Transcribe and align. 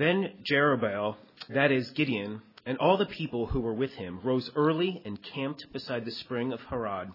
Then 0.00 0.32
Jerubbaal, 0.50 1.16
that 1.50 1.70
is 1.70 1.90
Gideon, 1.90 2.40
and 2.64 2.78
all 2.78 2.96
the 2.96 3.04
people 3.04 3.48
who 3.48 3.60
were 3.60 3.74
with 3.74 3.92
him 3.92 4.18
rose 4.22 4.50
early 4.56 5.02
and 5.04 5.22
camped 5.22 5.70
beside 5.74 6.06
the 6.06 6.10
spring 6.10 6.54
of 6.54 6.60
Harod. 6.62 7.10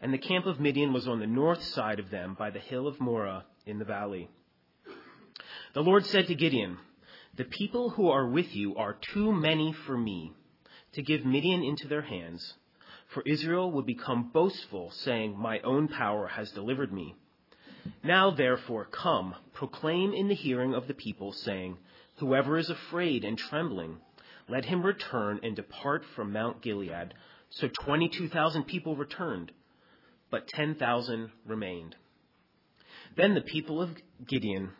And 0.00 0.14
the 0.14 0.18
camp 0.18 0.46
of 0.46 0.60
Midian 0.60 0.92
was 0.92 1.08
on 1.08 1.18
the 1.18 1.26
north 1.26 1.60
side 1.60 1.98
of 1.98 2.10
them 2.10 2.36
by 2.38 2.50
the 2.50 2.60
hill 2.60 2.86
of 2.86 3.00
Moreh 3.00 3.42
in 3.66 3.80
the 3.80 3.84
valley. 3.84 4.30
The 5.74 5.82
Lord 5.82 6.06
said 6.06 6.28
to 6.28 6.36
Gideon, 6.36 6.78
The 7.34 7.46
people 7.46 7.90
who 7.90 8.08
are 8.10 8.28
with 8.28 8.54
you 8.54 8.76
are 8.76 8.94
too 8.94 9.32
many 9.32 9.72
for 9.72 9.98
me 9.98 10.32
to 10.92 11.02
give 11.02 11.26
Midian 11.26 11.64
into 11.64 11.88
their 11.88 12.02
hands. 12.02 12.54
For 13.08 13.24
Israel 13.26 13.72
would 13.72 13.86
become 13.86 14.30
boastful, 14.32 14.92
saying, 14.92 15.36
My 15.36 15.58
own 15.62 15.88
power 15.88 16.28
has 16.28 16.52
delivered 16.52 16.92
me. 16.92 17.16
Now 18.04 18.30
therefore 18.30 18.84
come, 18.84 19.34
proclaim 19.52 20.12
in 20.12 20.28
the 20.28 20.34
hearing 20.34 20.74
of 20.74 20.86
the 20.86 20.94
people, 20.94 21.32
saying, 21.32 21.78
Whoever 22.20 22.58
is 22.58 22.68
afraid 22.68 23.24
and 23.24 23.38
trembling, 23.38 23.96
let 24.46 24.66
him 24.66 24.82
return 24.82 25.40
and 25.42 25.56
depart 25.56 26.04
from 26.14 26.34
Mount 26.34 26.60
Gilead. 26.60 27.14
So 27.48 27.70
22,000 27.82 28.64
people 28.64 28.94
returned, 28.94 29.52
but 30.30 30.46
10,000 30.46 31.30
remained. 31.46 31.96
Then 33.16 33.34
the 33.34 33.40
people 33.40 33.80
of 33.80 33.96
Gideon, 34.26 34.72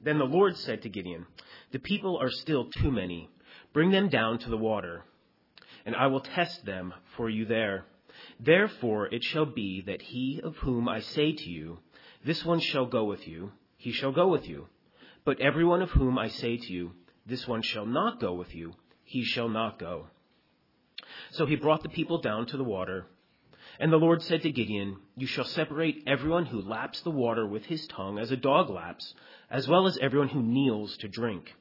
then 0.00 0.18
the 0.18 0.24
Lord 0.24 0.56
said 0.56 0.82
to 0.82 0.88
Gideon, 0.88 1.26
The 1.72 1.80
people 1.80 2.16
are 2.16 2.30
still 2.30 2.70
too 2.70 2.92
many. 2.92 3.28
Bring 3.72 3.90
them 3.90 4.08
down 4.08 4.38
to 4.38 4.48
the 4.48 4.56
water, 4.56 5.02
and 5.84 5.96
I 5.96 6.06
will 6.06 6.20
test 6.20 6.64
them 6.64 6.94
for 7.16 7.28
you 7.28 7.44
there. 7.44 7.86
Therefore 8.38 9.12
it 9.12 9.24
shall 9.24 9.46
be 9.46 9.82
that 9.86 10.00
he 10.00 10.40
of 10.44 10.58
whom 10.58 10.88
I 10.88 11.00
say 11.00 11.32
to 11.32 11.50
you, 11.50 11.80
This 12.24 12.44
one 12.44 12.60
shall 12.60 12.86
go 12.86 13.02
with 13.02 13.26
you, 13.26 13.50
he 13.76 13.90
shall 13.90 14.12
go 14.12 14.28
with 14.28 14.48
you. 14.48 14.68
But 15.24 15.40
every 15.40 15.64
one 15.64 15.80
of 15.80 15.90
whom 15.90 16.18
I 16.18 16.28
say 16.28 16.58
to 16.58 16.72
you, 16.72 16.92
This 17.24 17.48
one 17.48 17.62
shall 17.62 17.86
not 17.86 18.20
go 18.20 18.34
with 18.34 18.54
you, 18.54 18.74
he 19.04 19.24
shall 19.24 19.48
not 19.48 19.78
go. 19.78 20.08
So 21.30 21.46
he 21.46 21.56
brought 21.56 21.82
the 21.82 21.88
people 21.88 22.18
down 22.20 22.46
to 22.46 22.56
the 22.56 22.64
water. 22.64 23.06
And 23.80 23.92
the 23.92 23.96
Lord 23.96 24.22
said 24.22 24.42
to 24.42 24.52
Gideon, 24.52 24.98
You 25.16 25.26
shall 25.26 25.44
separate 25.44 26.04
everyone 26.06 26.46
who 26.46 26.60
laps 26.60 27.00
the 27.00 27.10
water 27.10 27.46
with 27.46 27.64
his 27.64 27.86
tongue 27.86 28.18
as 28.18 28.30
a 28.30 28.36
dog 28.36 28.68
laps, 28.70 29.14
as 29.50 29.66
well 29.66 29.86
as 29.86 29.98
everyone 29.98 30.28
who 30.28 30.42
kneels 30.42 30.96
to 30.98 31.08
drink. 31.08 31.54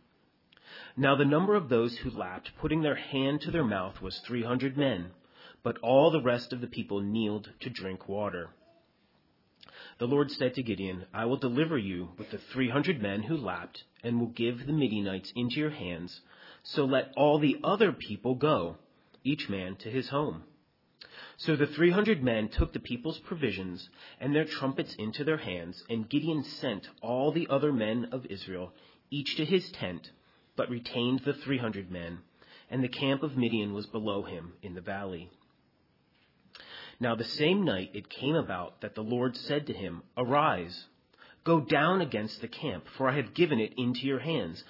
Now 0.98 1.16
the 1.16 1.26
number 1.26 1.56
of 1.56 1.70
those 1.70 1.98
who 1.98 2.10
lapped, 2.12 2.52
putting 2.58 2.82
their 2.82 2.96
hand 2.96 3.42
to 3.42 3.52
their 3.52 3.64
mouth, 3.64 4.02
was 4.02 4.20
three 4.20 4.44
hundred 4.44 4.78
men, 4.78 5.12
but 5.64 5.78
all 5.80 6.12
the 6.12 6.22
rest 6.22 6.54
of 6.54 6.62
the 6.62 6.68
people 6.68 7.02
kneeled 7.02 7.50
to 7.62 7.70
drink 7.70 8.08
water. 8.08 8.50
The 10.00 10.08
Lord 10.08 10.32
said 10.32 10.56
to 10.56 10.64
Gideon, 10.64 11.06
I 11.14 11.26
will 11.26 11.38
deliver 11.38 11.78
you 11.78 12.10
with 12.18 12.32
the 12.32 12.40
three 12.40 12.70
hundred 12.70 13.02
men 13.02 13.24
who 13.24 13.38
lapped, 13.38 13.84
and 14.04 14.20
will 14.20 14.28
give 14.28 14.66
the 14.66 14.74
Midianites 14.74 15.32
into 15.36 15.60
your 15.60 15.70
hands. 15.70 16.22
So 16.64 16.86
let 16.86 17.14
all 17.16 17.40
the 17.40 17.58
other 17.64 17.92
people 17.92 18.36
go, 18.36 18.78
each 19.24 19.50
man 19.50 19.76
to 19.78 19.90
his 19.90 20.10
home. 20.10 20.44
So 21.38 21.56
the 21.56 21.68
three 21.68 21.92
hundred 21.92 22.24
men 22.24 22.50
took 22.50 22.74
the 22.74 22.80
people's 22.80 23.20
provisions 23.20 23.90
and 24.20 24.34
their 24.34 24.46
trumpets 24.46 24.96
into 24.96 25.24
their 25.24 25.38
hands, 25.38 25.84
and 25.90 26.10
Gideon 26.10 26.44
sent 26.44 26.90
all 27.02 27.32
the 27.32 27.48
other 27.50 27.72
men 27.72 28.10
of 28.12 28.26
Israel, 28.28 28.74
each 29.12 29.36
to 29.36 29.46
his 29.46 29.70
tent, 29.72 30.12
but 30.56 30.70
retained 30.70 31.20
the 31.20 31.34
three 31.34 31.58
hundred 31.58 31.92
men, 31.92 32.20
and 32.70 32.84
the 32.84 32.88
camp 32.88 33.24
of 33.24 33.38
Midian 33.38 33.74
was 33.74 33.86
below 33.86 34.24
him 34.24 34.54
in 34.62 34.74
the 34.74 34.82
valley. 34.82 35.30
Now 37.00 37.16
the 37.16 37.24
same 37.24 37.64
night 37.64 37.92
it 37.94 38.10
came 38.10 38.36
about 38.36 38.82
that 38.82 38.96
the 38.96 39.04
Lord 39.04 39.36
said 39.36 39.68
to 39.68 39.74
him, 39.74 40.04
Arise, 40.18 40.86
go 41.44 41.60
down 41.60 42.02
against 42.02 42.42
the 42.42 42.48
camp, 42.48 42.86
for 42.98 43.10
I 43.10 43.16
have 43.16 43.34
given 43.34 43.60
it 43.60 43.74
into 43.78 44.06
your 44.06 44.20
hands. 44.20 44.64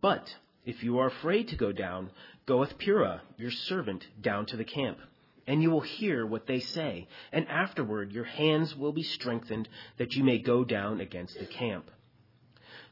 But 0.00 0.36
if 0.64 0.82
you 0.82 0.98
are 0.98 1.06
afraid 1.06 1.48
to 1.48 1.56
go 1.56 1.72
down, 1.72 2.10
go 2.46 2.58
with 2.58 2.78
Purah, 2.78 3.20
your 3.36 3.50
servant, 3.50 4.06
down 4.20 4.46
to 4.46 4.56
the 4.56 4.64
camp. 4.64 4.98
And 5.46 5.62
you 5.62 5.70
will 5.70 5.80
hear 5.80 6.26
what 6.26 6.46
they 6.46 6.60
say, 6.60 7.08
and 7.32 7.48
afterward 7.48 8.12
your 8.12 8.24
hands 8.24 8.76
will 8.76 8.92
be 8.92 9.02
strengthened, 9.02 9.68
that 9.96 10.14
you 10.14 10.22
may 10.22 10.38
go 10.38 10.64
down 10.64 11.00
against 11.00 11.38
the 11.38 11.46
camp. 11.46 11.90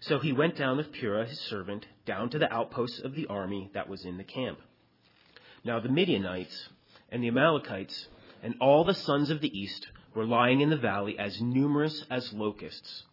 So 0.00 0.18
he 0.18 0.32
went 0.32 0.56
down 0.56 0.76
with 0.76 0.92
Purah 0.92 1.26
his 1.26 1.40
servant, 1.40 1.86
down 2.04 2.30
to 2.30 2.38
the 2.38 2.52
outposts 2.52 3.00
of 3.00 3.14
the 3.14 3.26
army 3.26 3.70
that 3.74 3.88
was 3.88 4.04
in 4.04 4.16
the 4.16 4.24
camp. 4.24 4.58
Now 5.64 5.78
the 5.80 5.88
Midianites 5.88 6.68
and 7.10 7.22
the 7.22 7.28
Amalekites 7.28 8.08
and 8.42 8.54
all 8.60 8.84
the 8.84 8.94
sons 8.94 9.30
of 9.30 9.40
the 9.40 9.58
east 9.58 9.88
were 10.14 10.24
lying 10.24 10.60
in 10.60 10.70
the 10.70 10.76
valley 10.76 11.18
as 11.18 11.40
numerous 11.40 12.04
as 12.10 12.32
locusts, 12.32 13.04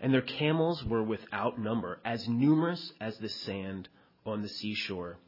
and 0.00 0.12
their 0.12 0.22
camels 0.22 0.84
were 0.84 1.02
without 1.02 1.58
number, 1.58 2.00
as 2.04 2.28
numerous 2.28 2.92
as 3.00 3.18
the 3.18 3.28
sand 3.28 3.88
on 4.24 4.42
the 4.42 4.48
seashore. 4.48 5.18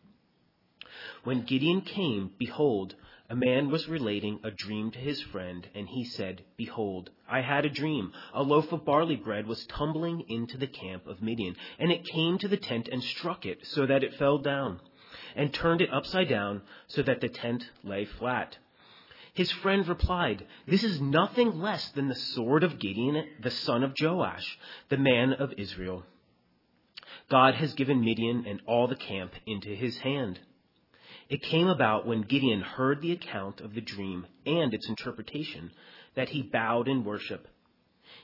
When 1.24 1.42
Gideon 1.42 1.80
came, 1.80 2.32
behold, 2.38 2.94
a 3.28 3.34
man 3.34 3.70
was 3.70 3.88
relating 3.88 4.38
a 4.44 4.50
dream 4.50 4.90
to 4.90 4.98
his 4.98 5.20
friend, 5.20 5.66
and 5.74 5.88
he 5.88 6.04
said, 6.04 6.44
Behold, 6.56 7.10
I 7.28 7.40
had 7.40 7.64
a 7.64 7.70
dream. 7.70 8.12
A 8.34 8.42
loaf 8.42 8.70
of 8.70 8.84
barley 8.84 9.16
bread 9.16 9.46
was 9.46 9.66
tumbling 9.66 10.24
into 10.28 10.58
the 10.58 10.66
camp 10.66 11.06
of 11.06 11.22
Midian, 11.22 11.56
and 11.78 11.90
it 11.90 12.04
came 12.04 12.38
to 12.38 12.48
the 12.48 12.58
tent 12.58 12.88
and 12.92 13.02
struck 13.02 13.46
it, 13.46 13.66
so 13.66 13.86
that 13.86 14.04
it 14.04 14.14
fell 14.14 14.38
down, 14.38 14.80
and 15.34 15.52
turned 15.52 15.80
it 15.80 15.92
upside 15.92 16.28
down, 16.28 16.62
so 16.86 17.02
that 17.02 17.20
the 17.20 17.28
tent 17.30 17.70
lay 17.82 18.04
flat. 18.04 18.58
His 19.34 19.50
friend 19.50 19.86
replied, 19.86 20.46
This 20.66 20.84
is 20.84 21.00
nothing 21.00 21.60
less 21.60 21.90
than 21.90 22.08
the 22.08 22.14
sword 22.14 22.62
of 22.62 22.78
Gideon, 22.78 23.28
the 23.40 23.50
son 23.50 23.82
of 23.82 23.94
Joash, 24.00 24.58
the 24.88 24.96
man 24.96 25.32
of 25.32 25.52
Israel. 25.58 26.04
God 27.28 27.54
has 27.54 27.74
given 27.74 28.00
Midian 28.00 28.46
and 28.46 28.60
all 28.66 28.86
the 28.86 28.96
camp 28.96 29.32
into 29.44 29.70
his 29.74 29.98
hand. 29.98 30.38
It 31.28 31.42
came 31.42 31.66
about 31.66 32.06
when 32.06 32.22
Gideon 32.22 32.60
heard 32.60 33.00
the 33.00 33.12
account 33.12 33.60
of 33.60 33.74
the 33.74 33.80
dream 33.80 34.26
and 34.46 34.72
its 34.72 34.88
interpretation 34.88 35.72
that 36.14 36.28
he 36.28 36.42
bowed 36.42 36.86
in 36.86 37.02
worship 37.04 37.48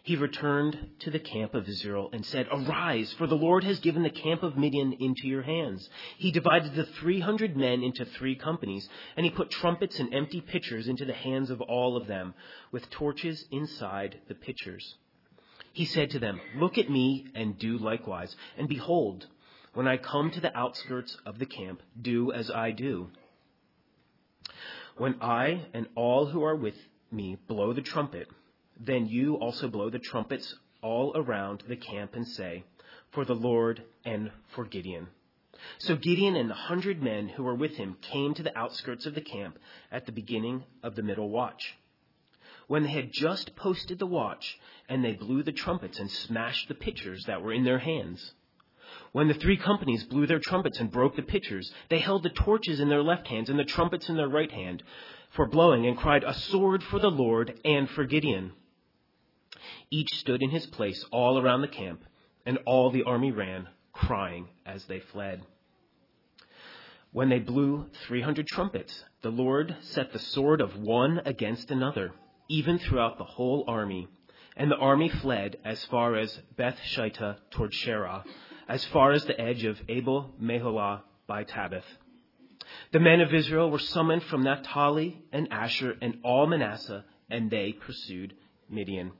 he 0.02 0.16
returned 0.16 0.78
to 1.00 1.10
the 1.10 1.18
camp 1.18 1.54
of 1.54 1.68
Israel 1.68 2.08
and 2.12 2.24
said, 2.24 2.48
Arise, 2.50 3.12
for 3.12 3.26
the 3.26 3.36
Lord 3.36 3.64
has 3.64 3.80
given 3.80 4.02
the 4.02 4.10
camp 4.10 4.42
of 4.42 4.56
Midian 4.56 4.94
into 4.94 5.26
your 5.26 5.42
hands. 5.42 5.88
He 6.16 6.30
divided 6.30 6.74
the 6.74 6.86
300 6.86 7.56
men 7.56 7.82
into 7.82 8.04
three 8.04 8.34
companies, 8.34 8.88
and 9.16 9.26
he 9.26 9.30
put 9.30 9.50
trumpets 9.50 9.98
and 9.98 10.14
empty 10.14 10.40
pitchers 10.40 10.88
into 10.88 11.04
the 11.04 11.12
hands 11.12 11.50
of 11.50 11.60
all 11.60 11.96
of 11.96 12.06
them, 12.06 12.34
with 12.72 12.88
torches 12.88 13.44
inside 13.50 14.20
the 14.28 14.34
pitchers. 14.34 14.94
He 15.72 15.84
said 15.84 16.10
to 16.10 16.18
them, 16.18 16.40
Look 16.56 16.78
at 16.78 16.90
me 16.90 17.26
and 17.34 17.58
do 17.58 17.78
likewise. 17.78 18.34
And 18.56 18.68
behold, 18.68 19.26
when 19.74 19.86
I 19.86 19.98
come 19.98 20.30
to 20.30 20.40
the 20.40 20.56
outskirts 20.56 21.16
of 21.26 21.38
the 21.38 21.46
camp, 21.46 21.82
do 22.00 22.32
as 22.32 22.50
I 22.50 22.70
do. 22.70 23.10
When 24.96 25.16
I 25.20 25.66
and 25.72 25.86
all 25.94 26.26
who 26.26 26.42
are 26.42 26.56
with 26.56 26.74
me 27.12 27.38
blow 27.46 27.72
the 27.72 27.82
trumpet, 27.82 28.28
then 28.80 29.06
you 29.06 29.34
also 29.34 29.68
blow 29.68 29.90
the 29.90 29.98
trumpets 29.98 30.54
all 30.82 31.12
around 31.14 31.62
the 31.68 31.76
camp 31.76 32.14
and 32.14 32.26
say, 32.26 32.64
For 33.10 33.24
the 33.24 33.34
Lord 33.34 33.82
and 34.04 34.30
for 34.48 34.64
Gideon. 34.64 35.08
So 35.78 35.96
Gideon 35.96 36.36
and 36.36 36.48
the 36.48 36.54
hundred 36.54 37.02
men 37.02 37.28
who 37.28 37.42
were 37.42 37.54
with 37.54 37.76
him 37.76 37.98
came 38.00 38.32
to 38.34 38.42
the 38.42 38.56
outskirts 38.56 39.04
of 39.04 39.14
the 39.14 39.20
camp 39.20 39.58
at 39.92 40.06
the 40.06 40.12
beginning 40.12 40.64
of 40.82 40.94
the 40.94 41.02
middle 41.02 41.28
watch. 41.28 41.76
When 42.66 42.84
they 42.84 42.90
had 42.90 43.12
just 43.12 43.54
posted 43.56 43.98
the 43.98 44.06
watch, 44.06 44.58
and 44.88 45.04
they 45.04 45.12
blew 45.12 45.42
the 45.42 45.52
trumpets 45.52 45.98
and 45.98 46.10
smashed 46.10 46.68
the 46.68 46.74
pitchers 46.74 47.24
that 47.26 47.42
were 47.42 47.52
in 47.52 47.64
their 47.64 47.80
hands. 47.80 48.32
When 49.12 49.28
the 49.28 49.34
three 49.34 49.56
companies 49.56 50.04
blew 50.04 50.26
their 50.26 50.38
trumpets 50.38 50.80
and 50.80 50.90
broke 50.90 51.16
the 51.16 51.22
pitchers, 51.22 51.70
they 51.90 51.98
held 51.98 52.22
the 52.22 52.30
torches 52.30 52.80
in 52.80 52.88
their 52.88 53.02
left 53.02 53.28
hands 53.28 53.50
and 53.50 53.58
the 53.58 53.64
trumpets 53.64 54.08
in 54.08 54.16
their 54.16 54.28
right 54.28 54.50
hand 54.50 54.82
for 55.30 55.46
blowing 55.46 55.86
and 55.86 55.96
cried, 55.96 56.24
A 56.24 56.34
sword 56.34 56.82
for 56.82 56.98
the 56.98 57.10
Lord 57.10 57.60
and 57.64 57.88
for 57.90 58.04
Gideon. 58.04 58.52
Each 59.90 60.14
stood 60.14 60.42
in 60.42 60.50
his 60.50 60.66
place 60.66 61.04
all 61.10 61.38
around 61.38 61.62
the 61.62 61.68
camp, 61.68 62.04
and 62.46 62.58
all 62.64 62.90
the 62.90 63.02
army 63.02 63.32
ran, 63.32 63.68
crying 63.92 64.48
as 64.64 64.84
they 64.84 65.00
fled. 65.00 65.42
When 67.12 67.28
they 67.28 67.40
blew 67.40 67.90
300 68.06 68.46
trumpets, 68.46 69.04
the 69.22 69.32
Lord 69.32 69.76
set 69.80 70.12
the 70.12 70.20
sword 70.20 70.60
of 70.60 70.78
one 70.78 71.20
against 71.24 71.72
another, 71.72 72.12
even 72.48 72.78
throughout 72.78 73.18
the 73.18 73.24
whole 73.24 73.64
army. 73.66 74.06
And 74.56 74.70
the 74.70 74.76
army 74.76 75.08
fled 75.08 75.58
as 75.64 75.84
far 75.86 76.14
as 76.14 76.40
Beth 76.56 76.78
Shittah 76.84 77.38
toward 77.50 77.72
Sherah, 77.72 78.24
as 78.68 78.84
far 78.84 79.10
as 79.10 79.24
the 79.24 79.40
edge 79.40 79.64
of 79.64 79.82
Abel 79.88 80.32
Meholah 80.40 81.02
by 81.26 81.42
Tabbath. 81.42 81.84
The 82.92 83.00
men 83.00 83.20
of 83.20 83.34
Israel 83.34 83.70
were 83.70 83.80
summoned 83.80 84.22
from 84.22 84.44
Naphtali 84.44 85.24
and 85.32 85.52
Asher 85.52 85.96
and 86.00 86.18
all 86.22 86.46
Manasseh, 86.46 87.04
and 87.28 87.50
they 87.50 87.72
pursued 87.72 88.34
Midian. 88.68 89.12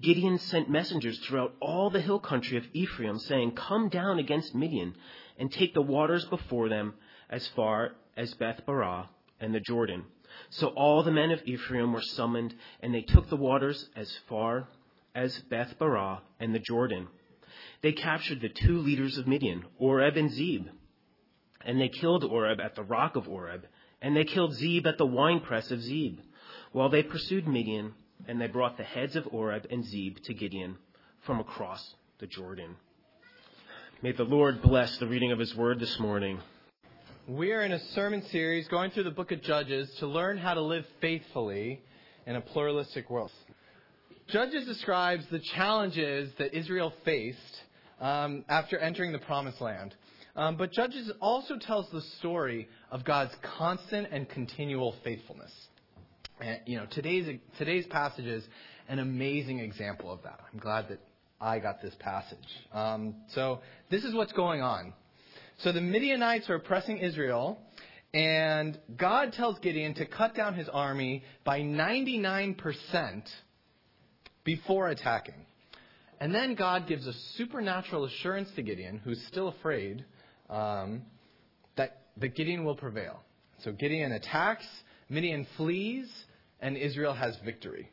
Gideon 0.00 0.38
sent 0.38 0.70
messengers 0.70 1.18
throughout 1.20 1.54
all 1.60 1.90
the 1.90 2.00
hill 2.00 2.18
country 2.18 2.56
of 2.56 2.66
Ephraim, 2.72 3.18
saying, 3.18 3.52
Come 3.52 3.88
down 3.88 4.18
against 4.18 4.54
Midian, 4.54 4.94
and 5.38 5.50
take 5.50 5.74
the 5.74 5.82
waters 5.82 6.24
before 6.26 6.68
them 6.68 6.94
as 7.28 7.46
far 7.48 7.96
as 8.16 8.34
Beth 8.34 8.64
Barah 8.66 9.08
and 9.40 9.54
the 9.54 9.60
Jordan. 9.60 10.04
So 10.50 10.68
all 10.68 11.02
the 11.02 11.10
men 11.10 11.30
of 11.30 11.42
Ephraim 11.44 11.92
were 11.92 12.02
summoned, 12.02 12.54
and 12.80 12.94
they 12.94 13.02
took 13.02 13.28
the 13.28 13.36
waters 13.36 13.88
as 13.96 14.14
far 14.28 14.68
as 15.14 15.38
Beth 15.50 15.78
Barah 15.78 16.20
and 16.40 16.54
the 16.54 16.58
Jordan. 16.58 17.08
they 17.82 17.92
captured 17.92 18.40
the 18.40 18.48
two 18.48 18.78
leaders 18.78 19.18
of 19.18 19.26
Midian, 19.26 19.64
Oreb 19.78 20.16
and 20.16 20.30
Zeb. 20.30 20.66
And 21.64 21.80
they 21.80 21.88
killed 21.88 22.24
Oreb 22.24 22.60
at 22.60 22.74
the 22.74 22.82
rock 22.82 23.16
of 23.16 23.28
Oreb, 23.28 23.66
and 24.02 24.16
they 24.16 24.24
killed 24.24 24.54
Zeb 24.54 24.86
at 24.86 24.98
the 24.98 25.06
winepress 25.06 25.70
of 25.70 25.82
Zeb, 25.82 26.18
while 26.72 26.88
they 26.88 27.02
pursued 27.02 27.46
Midian, 27.46 27.94
and 28.28 28.40
they 28.40 28.46
brought 28.46 28.76
the 28.76 28.84
heads 28.84 29.16
of 29.16 29.26
Oreb 29.30 29.66
and 29.70 29.84
Zeb 29.84 30.18
to 30.24 30.34
Gideon 30.34 30.76
from 31.24 31.40
across 31.40 31.94
the 32.18 32.26
Jordan. 32.26 32.76
May 34.02 34.12
the 34.12 34.24
Lord 34.24 34.62
bless 34.62 34.98
the 34.98 35.06
reading 35.06 35.32
of 35.32 35.38
his 35.38 35.54
word 35.54 35.80
this 35.80 35.98
morning. 35.98 36.38
We 37.28 37.52
are 37.52 37.62
in 37.62 37.72
a 37.72 37.80
sermon 37.94 38.22
series 38.30 38.68
going 38.68 38.90
through 38.90 39.04
the 39.04 39.10
book 39.10 39.32
of 39.32 39.42
Judges 39.42 39.90
to 39.98 40.06
learn 40.06 40.38
how 40.38 40.54
to 40.54 40.60
live 40.60 40.84
faithfully 41.00 41.82
in 42.26 42.36
a 42.36 42.40
pluralistic 42.40 43.10
world. 43.10 43.32
Judges 44.28 44.66
describes 44.66 45.24
the 45.30 45.40
challenges 45.54 46.32
that 46.38 46.54
Israel 46.54 46.92
faced 47.04 47.62
um, 48.00 48.44
after 48.48 48.78
entering 48.78 49.12
the 49.12 49.18
promised 49.18 49.60
land. 49.60 49.94
Um, 50.36 50.56
but 50.56 50.72
Judges 50.72 51.10
also 51.20 51.56
tells 51.56 51.88
the 51.90 52.02
story 52.18 52.68
of 52.90 53.04
God's 53.04 53.34
constant 53.58 54.08
and 54.10 54.28
continual 54.28 54.94
faithfulness. 55.02 55.52
And, 56.46 56.60
you 56.64 56.76
know, 56.76 56.86
today's, 56.88 57.40
today's 57.58 57.86
passage 57.86 58.26
is 58.26 58.44
an 58.88 59.00
amazing 59.00 59.58
example 59.58 60.12
of 60.12 60.22
that. 60.22 60.38
I'm 60.52 60.60
glad 60.60 60.88
that 60.90 61.00
I 61.40 61.58
got 61.58 61.82
this 61.82 61.94
passage. 61.98 62.38
Um, 62.72 63.16
so 63.30 63.62
this 63.90 64.04
is 64.04 64.14
what's 64.14 64.32
going 64.32 64.62
on. 64.62 64.92
So 65.58 65.72
the 65.72 65.80
Midianites 65.80 66.48
are 66.48 66.54
oppressing 66.54 66.98
Israel, 66.98 67.58
and 68.14 68.78
God 68.96 69.32
tells 69.32 69.58
Gideon 69.58 69.94
to 69.94 70.06
cut 70.06 70.36
down 70.36 70.54
his 70.54 70.68
army 70.68 71.24
by 71.42 71.62
99% 71.62 72.56
before 74.44 74.88
attacking. 74.88 75.46
And 76.20 76.32
then 76.32 76.54
God 76.54 76.86
gives 76.86 77.08
a 77.08 77.12
supernatural 77.36 78.04
assurance 78.04 78.50
to 78.54 78.62
Gideon, 78.62 79.00
who's 79.02 79.20
still 79.26 79.48
afraid, 79.48 80.04
um, 80.48 81.02
that, 81.76 82.02
that 82.18 82.36
Gideon 82.36 82.64
will 82.64 82.76
prevail. 82.76 83.20
So 83.64 83.72
Gideon 83.72 84.12
attacks, 84.12 84.64
Midian 85.08 85.46
flees, 85.56 86.08
and 86.60 86.76
Israel 86.76 87.14
has 87.14 87.36
victory. 87.44 87.90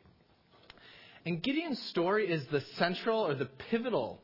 And 1.26 1.42
Gideon's 1.42 1.80
story 1.84 2.30
is 2.30 2.44
the 2.50 2.60
central 2.76 3.20
or 3.20 3.34
the 3.34 3.46
pivotal 3.46 4.20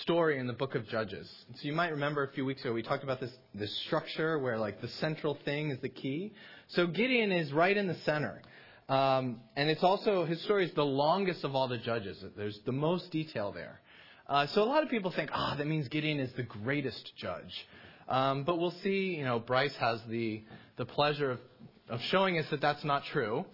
story 0.00 0.38
in 0.38 0.46
the 0.46 0.52
book 0.52 0.74
of 0.74 0.86
Judges. 0.88 1.28
So 1.54 1.60
you 1.62 1.72
might 1.72 1.90
remember 1.90 2.22
a 2.24 2.32
few 2.32 2.44
weeks 2.44 2.60
ago 2.60 2.72
we 2.72 2.82
talked 2.82 3.04
about 3.04 3.20
this, 3.20 3.32
this 3.54 3.74
structure 3.86 4.38
where 4.38 4.58
like 4.58 4.80
the 4.80 4.88
central 4.88 5.36
thing 5.44 5.70
is 5.70 5.80
the 5.80 5.88
key. 5.88 6.32
So 6.68 6.86
Gideon 6.86 7.32
is 7.32 7.52
right 7.52 7.76
in 7.76 7.88
the 7.88 7.96
center. 8.04 8.42
Um, 8.88 9.40
and 9.56 9.70
it's 9.70 9.82
also, 9.82 10.24
his 10.24 10.40
story 10.42 10.66
is 10.66 10.74
the 10.74 10.84
longest 10.84 11.44
of 11.44 11.54
all 11.54 11.68
the 11.68 11.78
judges. 11.78 12.22
There's 12.36 12.58
the 12.66 12.72
most 12.72 13.10
detail 13.10 13.52
there. 13.52 13.80
Uh, 14.28 14.46
so 14.48 14.62
a 14.62 14.64
lot 14.64 14.82
of 14.82 14.90
people 14.90 15.10
think, 15.10 15.30
ah, 15.32 15.52
oh, 15.54 15.58
that 15.58 15.66
means 15.66 15.88
Gideon 15.88 16.20
is 16.20 16.32
the 16.34 16.42
greatest 16.42 17.12
judge. 17.16 17.66
Um, 18.08 18.44
but 18.44 18.58
we'll 18.58 18.74
see, 18.82 19.16
you 19.16 19.24
know, 19.24 19.38
Bryce 19.38 19.74
has 19.76 20.00
the, 20.08 20.44
the 20.76 20.84
pleasure 20.84 21.30
of, 21.30 21.40
of 21.88 22.00
showing 22.02 22.38
us 22.38 22.46
that 22.50 22.60
that's 22.60 22.84
not 22.84 23.04
true. 23.04 23.44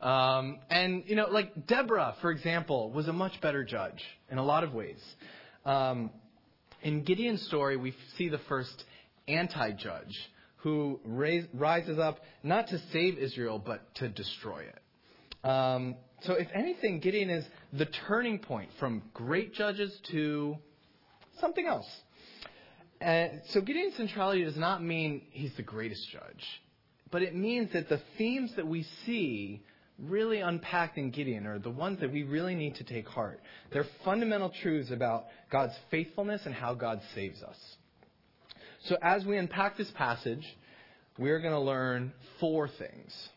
Um, 0.00 0.58
and, 0.70 1.04
you 1.06 1.16
know, 1.16 1.28
like 1.28 1.66
Deborah, 1.66 2.14
for 2.20 2.30
example, 2.30 2.90
was 2.90 3.08
a 3.08 3.12
much 3.12 3.40
better 3.40 3.64
judge 3.64 4.02
in 4.30 4.38
a 4.38 4.44
lot 4.44 4.64
of 4.64 4.74
ways. 4.74 5.00
Um, 5.64 6.10
in 6.82 7.02
Gideon's 7.02 7.42
story, 7.46 7.76
we 7.76 7.94
see 8.16 8.28
the 8.28 8.40
first 8.48 8.84
anti 9.26 9.72
judge 9.72 10.14
who 10.56 11.00
raise, 11.04 11.44
rises 11.54 11.98
up 11.98 12.18
not 12.42 12.68
to 12.68 12.78
save 12.92 13.18
Israel, 13.18 13.62
but 13.64 13.94
to 13.96 14.08
destroy 14.08 14.64
it. 14.64 15.48
Um, 15.48 15.96
so, 16.22 16.34
if 16.34 16.48
anything, 16.54 17.00
Gideon 17.00 17.30
is 17.30 17.44
the 17.72 17.86
turning 18.08 18.38
point 18.38 18.70
from 18.80 19.02
great 19.14 19.54
judges 19.54 19.96
to 20.10 20.56
something 21.40 21.66
else. 21.66 21.86
Uh, 23.04 23.26
so, 23.50 23.60
Gideon's 23.60 23.96
centrality 23.96 24.44
does 24.44 24.56
not 24.56 24.82
mean 24.82 25.22
he's 25.30 25.54
the 25.56 25.62
greatest 25.62 26.08
judge, 26.10 26.44
but 27.10 27.22
it 27.22 27.34
means 27.34 27.72
that 27.72 27.88
the 27.88 28.00
themes 28.18 28.52
that 28.56 28.66
we 28.66 28.84
see 29.04 29.62
really 29.98 30.40
unpacked 30.40 30.98
in 30.98 31.10
Gideon 31.10 31.46
are 31.46 31.58
the 31.58 31.70
ones 31.70 32.00
that 32.00 32.12
we 32.12 32.22
really 32.22 32.54
need 32.54 32.76
to 32.76 32.84
take 32.84 33.08
heart. 33.08 33.40
They're 33.72 33.86
fundamental 34.04 34.52
truths 34.62 34.90
about 34.90 35.24
God's 35.50 35.74
faithfulness 35.90 36.42
and 36.44 36.54
how 36.54 36.74
God 36.74 37.00
saves 37.14 37.42
us. 37.42 37.56
So 38.84 38.96
as 39.02 39.24
we 39.24 39.36
unpack 39.36 39.76
this 39.76 39.90
passage, 39.92 40.44
we're 41.18 41.40
going 41.40 41.54
to 41.54 41.60
learn 41.60 42.12
four 42.40 42.68
things 42.68 43.28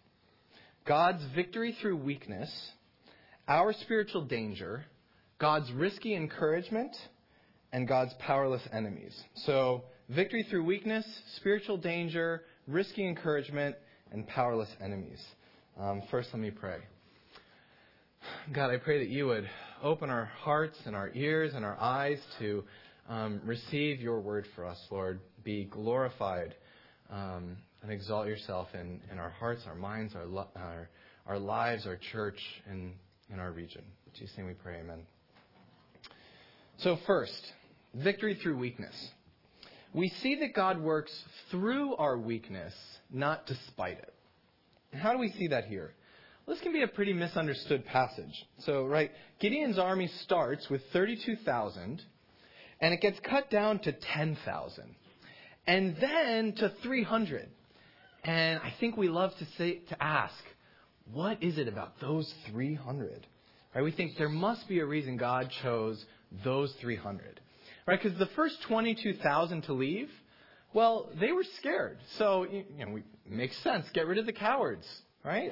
God's 0.85 1.23
victory 1.35 1.75
through 1.81 1.97
weakness, 1.97 2.51
our 3.47 3.73
spiritual 3.73 4.23
danger, 4.23 4.85
God's 5.39 5.71
risky 5.71 6.15
encouragement, 6.15 6.95
and 7.71 7.87
God's 7.87 8.13
powerless 8.19 8.63
enemies. 8.73 9.17
So, 9.45 9.83
victory 10.09 10.45
through 10.49 10.63
weakness, 10.63 11.05
spiritual 11.35 11.77
danger, 11.77 12.43
risky 12.67 13.07
encouragement, 13.07 13.75
and 14.11 14.27
powerless 14.27 14.69
enemies. 14.83 15.23
Um, 15.79 16.01
first, 16.11 16.27
let 16.33 16.41
me 16.41 16.51
pray. 16.51 16.79
God, 18.51 18.69
I 18.69 18.75
pray 18.75 18.99
that 18.99 19.07
you 19.07 19.27
would 19.27 19.49
open 19.81 20.09
our 20.09 20.25
hearts 20.25 20.77
and 20.85 20.93
our 20.93 21.09
ears 21.13 21.53
and 21.55 21.63
our 21.63 21.79
eyes 21.79 22.19
to 22.39 22.65
um, 23.07 23.39
receive 23.45 24.01
your 24.01 24.19
word 24.19 24.45
for 24.55 24.65
us, 24.65 24.77
Lord. 24.91 25.21
Be 25.45 25.63
glorified 25.63 26.53
um, 27.09 27.55
and 27.81 27.93
exalt 27.93 28.27
yourself 28.27 28.67
in, 28.73 28.99
in 29.09 29.19
our 29.19 29.29
hearts, 29.29 29.63
our 29.67 29.75
minds, 29.75 30.15
our, 30.15 30.47
our, 30.57 30.89
our 31.25 31.39
lives, 31.39 31.87
our 31.87 31.97
church, 32.11 32.39
and 32.69 32.91
in 33.31 33.39
our 33.39 33.53
region. 33.53 33.83
In 34.07 34.19
Jesus' 34.19 34.35
name 34.37 34.47
we 34.47 34.55
pray, 34.55 34.81
amen. 34.81 35.03
So, 36.79 36.97
first, 37.07 37.53
victory 37.93 38.37
through 38.43 38.57
weakness. 38.57 38.95
We 39.93 40.09
see 40.09 40.41
that 40.41 40.53
God 40.53 40.81
works 40.81 41.23
through 41.51 41.95
our 41.95 42.17
weakness, 42.17 42.73
not 43.09 43.45
despite 43.45 43.99
it. 43.99 44.13
How 44.93 45.11
do 45.11 45.19
we 45.19 45.31
see 45.31 45.47
that 45.47 45.65
here? 45.65 45.93
Well, 46.45 46.55
this 46.55 46.63
can 46.63 46.73
be 46.73 46.81
a 46.81 46.87
pretty 46.87 47.13
misunderstood 47.13 47.85
passage. 47.85 48.45
So, 48.59 48.85
right, 48.85 49.11
Gideon's 49.39 49.77
army 49.77 50.09
starts 50.23 50.69
with 50.69 50.81
32,000, 50.93 52.01
and 52.81 52.93
it 52.93 53.01
gets 53.01 53.19
cut 53.19 53.51
down 53.51 53.79
to 53.79 53.91
10,000, 53.91 54.95
and 55.67 55.95
then 56.01 56.53
to 56.57 56.73
300. 56.81 57.49
And 58.23 58.59
I 58.59 58.73
think 58.79 58.97
we 58.97 59.09
love 59.09 59.31
to 59.37 59.45
say 59.57 59.81
to 59.89 60.03
ask, 60.03 60.33
what 61.11 61.41
is 61.43 61.57
it 61.57 61.67
about 61.67 61.99
those 62.01 62.31
300? 62.51 63.25
Right? 63.73 63.83
We 63.83 63.91
think 63.91 64.17
there 64.17 64.29
must 64.29 64.67
be 64.67 64.79
a 64.79 64.85
reason 64.85 65.17
God 65.17 65.51
chose 65.61 66.03
those 66.43 66.73
300. 66.81 67.39
Right? 67.85 68.01
Because 68.01 68.17
the 68.17 68.29
first 68.35 68.55
22,000 68.67 69.63
to 69.63 69.73
leave, 69.73 70.09
well, 70.73 71.09
they 71.19 71.31
were 71.31 71.45
scared. 71.59 71.97
So, 72.17 72.43
you 72.43 72.85
know, 72.85 72.97
it 72.97 73.03
makes 73.31 73.61
sense. 73.63 73.85
Get 73.93 74.07
rid 74.07 74.17
of 74.17 74.25
the 74.25 74.33
cowards, 74.33 74.85
right? 75.23 75.51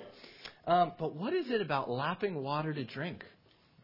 Um, 0.65 0.93
but 0.99 1.15
what 1.15 1.33
is 1.33 1.49
it 1.49 1.61
about 1.61 1.89
lapping 1.89 2.35
water 2.43 2.73
to 2.73 2.83
drink? 2.83 3.23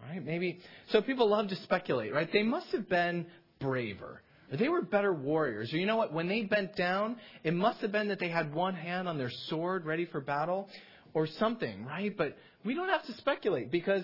Right? 0.01 0.23
Maybe. 0.23 0.59
So 0.89 1.01
people 1.01 1.29
love 1.29 1.47
to 1.49 1.55
speculate, 1.57 2.13
right? 2.13 2.29
They 2.31 2.43
must 2.43 2.67
have 2.67 2.89
been 2.89 3.25
braver. 3.59 4.21
Or 4.51 4.57
they 4.57 4.67
were 4.67 4.81
better 4.81 5.13
warriors. 5.13 5.73
Or 5.73 5.77
you 5.77 5.85
know 5.85 5.95
what? 5.95 6.11
When 6.11 6.27
they 6.27 6.41
bent 6.41 6.75
down, 6.75 7.17
it 7.43 7.53
must 7.53 7.79
have 7.79 7.91
been 7.91 8.09
that 8.09 8.19
they 8.19 8.29
had 8.29 8.53
one 8.53 8.75
hand 8.75 9.07
on 9.07 9.17
their 9.17 9.31
sword 9.47 9.85
ready 9.85 10.05
for 10.05 10.19
battle 10.19 10.67
or 11.13 11.27
something, 11.39 11.85
right? 11.85 12.15
But 12.15 12.35
we 12.65 12.73
don't 12.73 12.89
have 12.89 13.05
to 13.05 13.13
speculate 13.13 13.71
because 13.71 14.03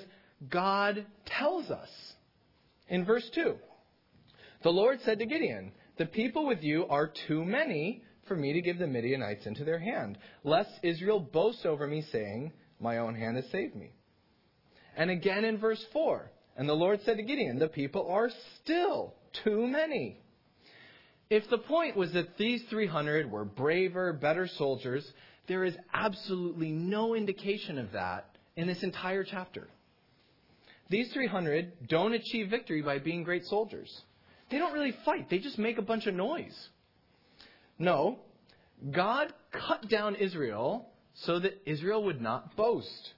God 0.50 1.05
tells 1.25 1.69
us. 1.69 1.89
In 2.88 3.05
verse 3.05 3.29
2, 3.36 3.55
the 4.63 4.69
Lord 4.69 5.00
said 5.05 5.19
to 5.19 5.25
Gideon, 5.25 5.72
the 5.98 6.05
people 6.05 6.48
with 6.48 6.63
you 6.63 6.88
are 6.88 7.12
too 7.27 7.46
many 7.46 8.03
for 8.29 8.38
me 8.38 8.53
to 8.53 8.62
give 8.62 8.77
the 8.77 8.88
Midianites 8.88 9.45
into 9.45 9.65
their 9.65 9.79
hand, 9.79 10.17
lest 10.45 10.69
Israel 10.83 11.19
boast 11.19 11.65
over 11.65 11.86
me, 11.86 12.05
saying, 12.13 12.53
My 12.79 13.00
own 13.00 13.15
hand 13.15 13.36
has 13.36 13.50
saved 13.51 13.75
me. 13.75 13.91
And 14.95 15.09
again 15.09 15.43
in 15.43 15.57
verse 15.57 15.83
4, 15.91 16.31
and 16.55 16.69
the 16.69 16.74
Lord 16.74 17.01
said 17.03 17.17
to 17.17 17.24
Gideon, 17.24 17.59
The 17.59 17.67
people 17.67 18.07
are 18.09 18.29
still 18.62 19.15
too 19.43 19.67
many. 19.67 20.21
If 21.29 21.50
the 21.50 21.57
point 21.57 21.98
was 21.98 22.13
that 22.13 22.38
these 22.38 22.63
300 22.69 23.29
were 23.29 23.45
braver, 23.45 24.13
better 24.13 24.48
soldiers, 24.48 25.05
there 25.48 25.63
is 25.63 25.75
absolutely 25.93 26.71
no 26.71 27.15
indication 27.15 27.77
of 27.77 27.91
that 27.91 28.38
in 28.55 28.67
this 28.67 28.83
entire 28.83 29.24
chapter. 29.24 29.67
These 30.89 31.12
300 31.13 31.88
don't 31.88 32.13
achieve 32.13 32.50
victory 32.50 32.81
by 32.81 33.00
being 33.00 33.24
great 33.24 33.45
soldiers. 33.45 33.89
They 34.50 34.57
don't 34.57 34.74
really 34.74 34.95
fight, 35.05 35.29
they 35.29 35.39
just 35.39 35.59
make 35.59 35.77
a 35.77 35.83
bunch 35.83 36.07
of 36.07 36.15
noise. 36.15 36.57
No, 37.79 38.19
God 38.91 39.33
cut 39.51 39.89
down 39.89 40.15
Israel 40.15 40.89
so 41.13 41.39
that 41.39 41.62
Israel 41.65 42.03
would 42.03 42.21
not 42.21 42.55
boast. 42.55 43.13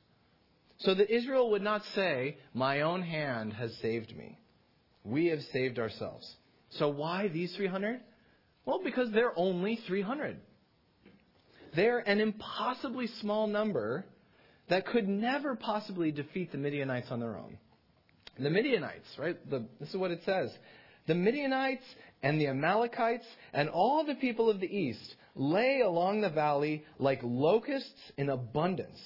So 0.80 0.96
that 0.96 1.14
Israel 1.14 1.52
would 1.52 1.62
not 1.62 1.82
say, 1.96 2.38
My 2.54 2.82
own 2.82 3.02
hand 3.02 3.54
has 3.54 3.76
saved 3.82 4.16
me. 4.16 4.40
We 5.04 5.28
have 5.28 5.40
saved 5.52 5.80
ourselves. 5.80 6.32
So 6.72 6.90
why 6.90 7.28
these 7.28 7.54
300? 7.56 8.00
Well, 8.66 8.82
because 8.84 9.12
they're 9.12 9.38
only 9.38 9.80
300. 9.88 10.38
They're 11.76 12.00
an 12.00 12.20
impossibly 12.20 13.08
small 13.20 13.48
number 13.48 14.06
that 14.70 14.86
could 14.86 15.08
never 15.08 15.56
possibly 15.56 16.12
defeat 16.12 16.52
the 16.52 16.58
Midianites 16.58 17.08
on 17.10 17.20
their 17.20 17.38
own. 17.38 17.58
The 18.40 18.50
Midianites, 18.50 19.08
right? 19.18 19.38
The, 19.50 19.66
this 19.80 19.90
is 19.90 19.96
what 19.96 20.12
it 20.12 20.22
says. 20.26 20.52
The 21.08 21.16
Midianites 21.16 21.84
and 22.24 22.40
the 22.40 22.48
Amalekites 22.48 23.26
and 23.54 23.70
all 23.70 24.04
the 24.06 24.16
people 24.16 24.50
of 24.50 24.60
the 24.60 24.68
east 24.68 25.16
lay 25.36 25.82
along 25.82 26.22
the 26.22 26.30
valley 26.30 26.84
like 27.00 27.20
locusts 27.24 28.12
in 28.18 28.30
abundance, 28.30 29.00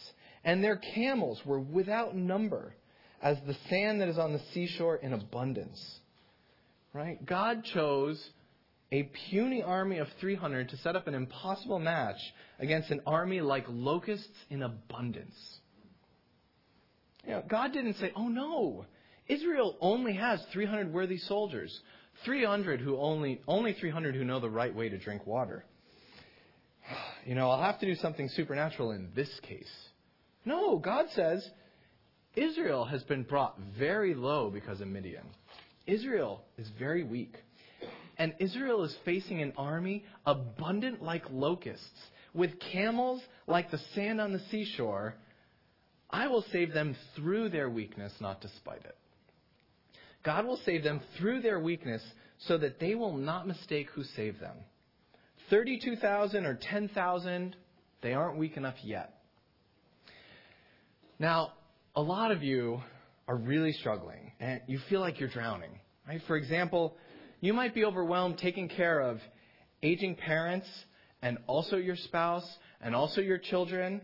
and 0.44 0.64
their 0.64 0.78
camels 0.78 1.40
were 1.46 1.60
without 1.60 2.16
number, 2.16 2.76
as 3.22 3.38
the 3.46 3.56
sand 3.70 4.02
that 4.02 4.10
is 4.10 4.18
on 4.18 4.34
the 4.34 4.42
seashore 4.54 4.98
in 4.98 5.14
abundance. 5.14 6.00
Right? 6.94 7.24
God 7.26 7.64
chose 7.66 8.24
a 8.92 9.10
puny 9.30 9.62
army 9.62 9.98
of 9.98 10.08
300 10.20 10.70
to 10.70 10.78
set 10.78 10.96
up 10.96 11.08
an 11.08 11.14
impossible 11.14 11.80
match 11.80 12.20
against 12.60 12.92
an 12.92 13.02
army 13.06 13.42
like 13.42 13.66
locusts 13.68 14.28
in 14.50 14.64
abundance. 14.64 15.36
You 17.26 17.32
know, 17.32 17.44
God 17.50 17.74
didn't 17.74 17.96
say, 17.96 18.12
oh 18.16 18.28
no, 18.28 18.86
Israel 19.28 19.76
only 19.82 20.14
has 20.14 20.40
300 20.54 20.94
worthy 20.94 21.18
soldiers, 21.18 21.78
300 22.24 22.80
who 22.80 22.98
only, 22.98 23.42
only 23.48 23.74
300 23.74 24.16
who 24.16 24.24
know 24.24 24.40
the 24.40 24.50
right 24.50 24.74
way 24.74 24.90
to 24.90 24.98
drink 24.98 25.26
water. 25.26 25.66
You 27.26 27.34
know, 27.34 27.50
I'll 27.50 27.64
have 27.64 27.80
to 27.80 27.88
do 27.88 27.96
something 27.96 28.30
supernatural 28.30 28.92
in 28.92 29.10
this 29.16 29.32
case. 29.42 29.72
No, 30.46 30.78
God 30.78 31.08
says 31.16 31.44
Israel 32.36 32.86
has 32.86 33.02
been 33.02 33.24
brought 33.24 33.58
very 33.80 34.14
low 34.14 34.52
because 34.52 34.80
of 34.80 34.88
Midian. 34.88 35.26
Israel 35.88 36.44
is 36.60 36.70
very 36.78 37.04
weak. 37.04 37.36
And 38.18 38.34
Israel 38.40 38.84
is 38.84 38.96
facing 39.06 39.42
an 39.42 39.54
army 39.58 40.06
abundant 40.26 41.02
like 41.02 41.24
locusts, 41.32 42.00
with 42.34 42.52
camels 42.72 43.22
like 43.48 43.72
the 43.72 43.80
sand 43.94 44.22
on 44.22 44.32
the 44.32 44.42
seashore. 44.52 45.16
I 46.10 46.28
will 46.28 46.46
save 46.52 46.74
them 46.74 46.96
through 47.16 47.50
their 47.50 47.70
weakness, 47.70 48.14
not 48.20 48.42
despite 48.42 48.86
it. 48.86 48.96
God 50.26 50.46
will 50.46 50.60
save 50.66 50.84
them 50.84 51.00
through 51.18 51.42
their 51.42 51.60
weakness 51.60 52.02
so 52.40 52.58
that 52.58 52.80
they 52.80 52.96
will 52.96 53.16
not 53.16 53.48
mistake 53.48 53.88
who 53.94 54.04
saved 54.04 54.42
them. 54.42 54.58
32,000 55.50 56.46
or 56.46 56.58
10,000, 56.60 57.56
they 58.02 58.14
aren't 58.14 58.38
weak 58.38 58.58
enough 58.58 58.76
yet. 58.84 59.22
Now, 61.20 61.54
a 61.96 62.02
lot 62.02 62.32
of 62.32 62.44
you 62.44 62.82
are 63.28 63.36
really 63.36 63.72
struggling 63.74 64.32
and 64.40 64.62
you 64.68 64.80
feel 64.90 65.00
like 65.00 65.20
you're 65.20 65.30
drowning. 65.30 65.80
Right? 66.08 66.22
For 66.28 66.36
example, 66.36 66.98
you 67.40 67.54
might 67.54 67.76
be 67.76 67.86
overwhelmed 67.86 68.40
taking 68.40 68.68
care 68.68 69.00
of 69.00 69.20
aging 69.82 70.16
parents 70.16 70.68
and 71.22 71.38
also 71.48 71.78
your 71.78 71.96
spouse 71.96 72.48
and 72.82 72.96
also 72.96 73.22
your 73.22 73.38
children. 73.38 74.02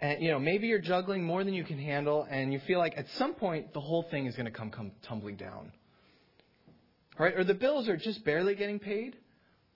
And 0.00 0.22
you 0.22 0.30
know, 0.30 0.38
maybe 0.38 0.66
you're 0.66 0.80
juggling 0.80 1.24
more 1.24 1.44
than 1.44 1.54
you 1.54 1.64
can 1.64 1.78
handle 1.78 2.26
and 2.30 2.52
you 2.52 2.60
feel 2.66 2.78
like 2.78 2.94
at 2.96 3.06
some 3.18 3.34
point 3.34 3.72
the 3.74 3.80
whole 3.80 4.06
thing 4.10 4.26
is 4.26 4.34
going 4.34 4.46
to 4.46 4.52
come 4.52 4.70
come 4.70 4.92
tumbling 5.06 5.36
down. 5.36 5.72
Right? 7.18 7.34
Or 7.36 7.44
the 7.44 7.54
bills 7.54 7.88
are 7.88 7.96
just 7.96 8.24
barely 8.24 8.54
getting 8.54 8.78
paid 8.78 9.16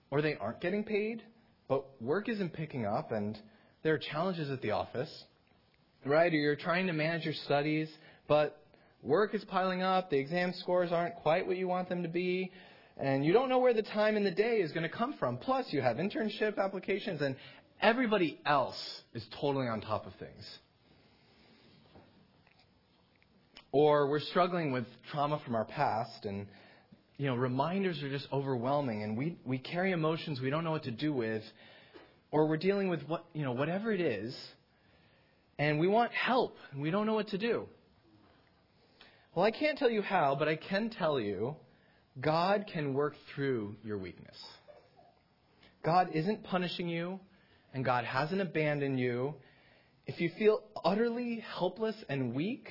or 0.09 0.21
they 0.21 0.35
aren't 0.35 0.61
getting 0.61 0.83
paid, 0.83 1.21
but 1.67 1.85
work 2.01 2.27
isn't 2.29 2.53
picking 2.53 2.85
up 2.85 3.11
and 3.11 3.37
there 3.83 3.93
are 3.93 3.99
challenges 3.99 4.49
at 4.49 4.61
the 4.61 4.71
office. 4.71 5.23
Right? 6.05 6.31
Or 6.33 6.35
you're 6.35 6.55
trying 6.55 6.87
to 6.87 6.93
manage 6.93 7.25
your 7.25 7.33
studies, 7.33 7.89
but 8.27 8.65
Work 9.05 9.35
is 9.35 9.45
piling 9.45 9.83
up, 9.83 10.09
the 10.09 10.17
exam 10.17 10.51
scores 10.61 10.91
aren't 10.91 11.13
quite 11.17 11.45
what 11.45 11.57
you 11.57 11.67
want 11.67 11.89
them 11.89 12.01
to 12.01 12.09
be, 12.09 12.51
and 12.97 13.23
you 13.23 13.33
don't 13.33 13.49
know 13.49 13.59
where 13.59 13.73
the 13.73 13.83
time 13.83 14.17
in 14.17 14.23
the 14.23 14.31
day 14.31 14.57
is 14.57 14.71
going 14.71 14.81
to 14.81 14.89
come 14.89 15.13
from. 15.19 15.37
Plus, 15.37 15.67
you 15.69 15.79
have 15.79 15.97
internship 15.97 16.57
applications, 16.57 17.21
and 17.21 17.35
everybody 17.81 18.39
else 18.45 18.77
is 19.13 19.25
totally 19.39 19.67
on 19.67 19.81
top 19.81 20.05
of 20.05 20.13
things. 20.15 20.45
Or 23.71 24.07
we're 24.07 24.21
struggling 24.21 24.71
with 24.71 24.85
trauma 25.11 25.39
from 25.43 25.55
our 25.55 25.65
past, 25.65 26.25
and 26.25 26.47
you 27.17 27.27
know, 27.27 27.35
reminders 27.35 28.01
are 28.03 28.09
just 28.09 28.27
overwhelming, 28.31 29.03
and 29.03 29.17
we, 29.17 29.37
we 29.45 29.57
carry 29.57 29.91
emotions 29.91 30.39
we 30.39 30.49
don't 30.49 30.63
know 30.63 30.71
what 30.71 30.83
to 30.83 30.91
do 30.91 31.11
with, 31.11 31.43
or 32.31 32.47
we're 32.47 32.57
dealing 32.57 32.89
with 32.89 33.01
what 33.07 33.25
you 33.33 33.43
know, 33.43 33.51
whatever 33.51 33.91
it 33.91 34.01
is, 34.01 34.35
and 35.59 35.79
we 35.79 35.87
want 35.87 36.11
help, 36.13 36.57
and 36.71 36.81
we 36.81 36.91
don't 36.91 37.05
know 37.05 37.13
what 37.13 37.29
to 37.29 37.37
do. 37.37 37.67
Well, 39.33 39.45
I 39.45 39.51
can't 39.51 39.77
tell 39.77 39.89
you 39.89 40.01
how, 40.01 40.35
but 40.39 40.47
I 40.47 40.55
can 40.55 40.89
tell 40.89 41.19
you 41.19 41.57
God 42.19 42.65
can 42.71 42.93
work 42.93 43.15
through 43.33 43.75
your 43.83 43.97
weakness. 43.97 44.37
God 45.83 46.11
isn't 46.13 46.43
punishing 46.43 46.87
you, 46.87 47.19
and 47.75 47.83
God 47.83 48.05
hasn't 48.05 48.39
abandoned 48.39 48.97
you. 48.99 49.35
If 50.07 50.21
you 50.21 50.31
feel 50.39 50.61
utterly 50.83 51.43
helpless 51.57 51.95
and 52.07 52.33
weak, 52.33 52.69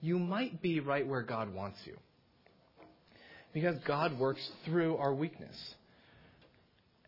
you 0.00 0.18
might 0.18 0.60
be 0.60 0.80
right 0.80 1.06
where 1.06 1.22
God 1.22 1.54
wants 1.54 1.78
you. 1.84 1.96
Because 3.52 3.76
God 3.86 4.18
works 4.18 4.46
through 4.64 4.96
our 4.96 5.14
weakness. 5.14 5.56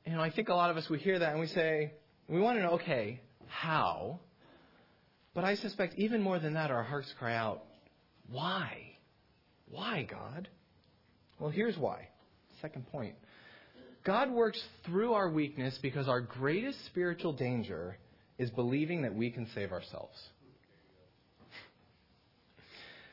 You 0.06 0.12
know, 0.12 0.20
I 0.20 0.30
think 0.30 0.48
a 0.48 0.54
lot 0.54 0.70
of 0.70 0.76
us, 0.76 0.88
we 0.88 1.00
hear 1.00 1.18
that 1.18 1.32
and 1.32 1.40
we 1.40 1.48
say, 1.48 1.94
we 2.28 2.40
want 2.40 2.58
to 2.58 2.62
know, 2.62 2.70
okay, 2.74 3.20
how? 3.48 4.20
But 5.34 5.42
I 5.42 5.56
suspect 5.56 5.96
even 5.96 6.22
more 6.22 6.38
than 6.38 6.54
that, 6.54 6.70
our 6.70 6.84
hearts 6.84 7.12
cry 7.18 7.34
out, 7.34 7.64
why? 8.30 8.92
Why, 9.68 10.06
God? 10.08 10.48
Well, 11.40 11.50
here's 11.50 11.76
why. 11.76 12.06
Second 12.62 12.86
point. 12.86 13.16
God 14.06 14.30
works 14.30 14.62
through 14.84 15.14
our 15.14 15.28
weakness 15.28 15.76
because 15.82 16.06
our 16.06 16.20
greatest 16.20 16.86
spiritual 16.86 17.32
danger 17.32 17.98
is 18.38 18.50
believing 18.50 19.02
that 19.02 19.16
we 19.16 19.30
can 19.30 19.48
save 19.52 19.72
ourselves. 19.72 20.16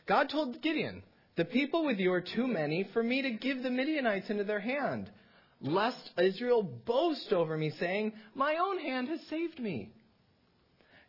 God 0.06 0.30
told 0.30 0.62
Gideon, 0.62 1.02
The 1.36 1.46
people 1.46 1.84
with 1.84 1.98
you 1.98 2.14
are 2.14 2.22
too 2.22 2.46
many 2.46 2.88
for 2.94 3.02
me 3.02 3.24
to 3.24 3.32
give 3.32 3.64
the 3.64 3.72
Midianites 3.72 4.30
into 4.30 4.44
their 4.44 4.60
hand, 4.60 5.10
lest 5.62 6.12
Israel 6.16 6.62
boast 6.62 7.34
over 7.34 7.58
me, 7.58 7.72
saying, 7.80 8.14
My 8.36 8.58
own 8.62 8.78
hand 8.78 9.08
has 9.08 9.20
saved 9.32 9.60
me. 9.60 9.90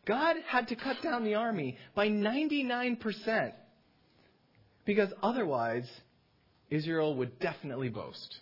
God 0.06 0.36
had 0.46 0.68
to 0.68 0.76
cut 0.76 1.02
down 1.02 1.24
the 1.24 1.34
army 1.34 1.76
by 1.94 2.08
99% 2.08 3.52
because 4.86 5.10
otherwise, 5.22 5.86
Israel 6.70 7.16
would 7.16 7.38
definitely 7.38 7.90
boast. 7.90 8.38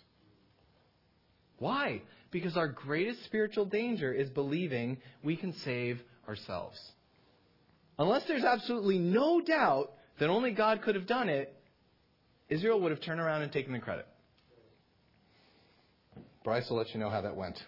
Why? 1.63 2.01
Because 2.29 2.57
our 2.57 2.67
greatest 2.67 3.23
spiritual 3.23 3.63
danger 3.63 4.11
is 4.11 4.29
believing 4.29 4.97
we 5.23 5.37
can 5.37 5.53
save 5.53 5.97
ourselves. 6.27 6.77
Unless 7.97 8.25
there's 8.25 8.43
absolutely 8.43 8.99
no 8.99 9.39
doubt 9.39 9.93
that 10.19 10.29
only 10.29 10.51
God 10.51 10.81
could 10.81 10.95
have 10.95 11.07
done 11.07 11.29
it, 11.29 11.55
Israel 12.49 12.81
would 12.81 12.91
have 12.91 12.99
turned 12.99 13.21
around 13.21 13.43
and 13.43 13.51
taken 13.53 13.71
the 13.71 13.79
credit. 13.79 14.05
Bryce 16.43 16.69
will 16.69 16.75
let 16.75 16.93
you 16.93 16.99
know 16.99 17.09
how 17.09 17.21
that 17.21 17.37
went. 17.37 17.63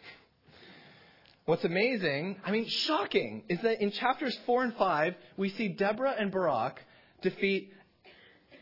What's 1.45 1.63
amazing, 1.63 2.35
I 2.43 2.51
mean, 2.51 2.67
shocking, 2.67 3.43
is 3.47 3.61
that 3.61 3.81
in 3.81 3.91
chapters 3.91 4.37
4 4.45 4.63
and 4.65 4.73
5, 4.75 5.15
we 5.37 5.51
see 5.51 5.69
Deborah 5.69 6.15
and 6.19 6.33
Barak 6.33 6.81
defeat 7.21 7.71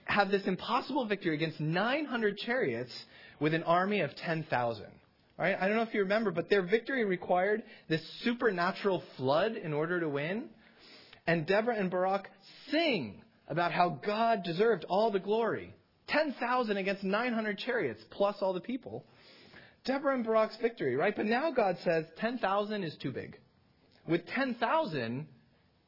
have 0.05 0.29
this 0.29 0.45
impossible 0.45 1.07
victory 1.07 1.33
against 1.33 1.59
900 1.59 2.37
chariots 2.37 2.93
with 3.39 3.55
an 3.55 3.63
army 3.63 4.01
of 4.01 4.15
10,000. 4.15 4.85
Right? 5.37 5.57
I 5.59 5.67
don't 5.67 5.77
know 5.77 5.83
if 5.83 5.93
you 5.93 6.01
remember, 6.01 6.31
but 6.31 6.49
their 6.49 6.61
victory 6.61 7.05
required 7.05 7.63
this 7.89 8.01
supernatural 8.23 9.03
flood 9.17 9.53
in 9.55 9.73
order 9.73 9.99
to 9.99 10.09
win. 10.09 10.45
And 11.25 11.47
Deborah 11.47 11.75
and 11.75 11.89
Barak 11.89 12.29
sing 12.69 13.21
about 13.47 13.71
how 13.71 13.99
God 14.05 14.43
deserved 14.43 14.85
all 14.87 15.11
the 15.11 15.19
glory. 15.19 15.73
10,000 16.07 16.77
against 16.77 17.03
900 17.03 17.57
chariots, 17.57 18.03
plus 18.11 18.35
all 18.41 18.53
the 18.53 18.59
people. 18.59 19.05
Deborah 19.85 20.13
and 20.13 20.23
Barak's 20.23 20.57
victory, 20.61 20.95
right? 20.95 21.15
But 21.15 21.25
now 21.25 21.51
God 21.51 21.77
says 21.83 22.05
10,000 22.17 22.83
is 22.83 22.95
too 23.01 23.11
big. 23.11 23.37
With 24.07 24.25
10,000, 24.27 25.27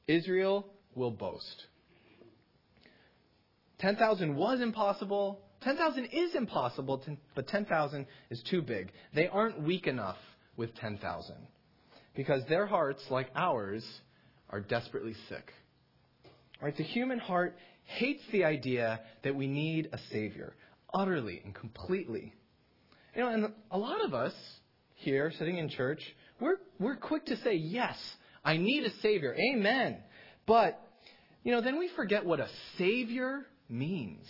Israel 0.08 0.68
will 0.96 1.12
boast. 1.12 1.66
10,000 3.80 4.36
was 4.36 4.62
impossible. 4.62 5.42
10,000 5.66 6.06
is 6.06 6.36
impossible, 6.36 7.04
but 7.34 7.48
10,000 7.48 8.06
is 8.30 8.42
too 8.44 8.62
big. 8.62 8.92
They 9.16 9.28
aren't 9.28 9.64
weak 9.64 9.88
enough 9.88 10.18
with 10.56 10.76
10,000 10.76 11.36
because 12.16 12.44
their 12.48 12.68
hearts, 12.68 13.04
like 13.10 13.30
ours, 13.36 13.84
are 14.52 14.62
desperately 14.62 15.16
sick. 15.28 15.52
Right? 16.62 16.78
The 16.78 16.84
human 16.84 17.18
heart 17.18 17.58
hates 17.84 18.22
the 18.32 18.46
idea 18.46 19.02
that 19.24 19.36
we 19.36 19.48
need 19.48 19.90
a 19.92 19.98
Savior 20.12 20.56
utterly 20.94 21.42
and 21.44 21.54
completely. 21.54 22.34
You 23.16 23.24
know, 23.24 23.30
and 23.30 23.54
a 23.72 23.78
lot 23.78 24.06
of 24.06 24.14
us 24.14 24.34
here 24.94 25.32
sitting 25.40 25.58
in 25.58 25.70
church, 25.70 26.02
we're, 26.40 26.58
we're 26.80 26.96
quick 26.96 27.26
to 27.26 27.38
say, 27.38 27.56
yes, 27.56 27.98
I 28.44 28.58
need 28.58 28.84
a 28.84 28.92
Savior. 29.02 29.36
Amen. 29.52 29.98
But, 30.46 30.80
you 31.44 31.52
know, 31.52 31.62
then 31.62 31.80
we 31.80 31.90
forget 31.96 32.24
what 32.24 32.40
a 32.40 32.50
Savior 32.78 33.48
means. 33.68 34.28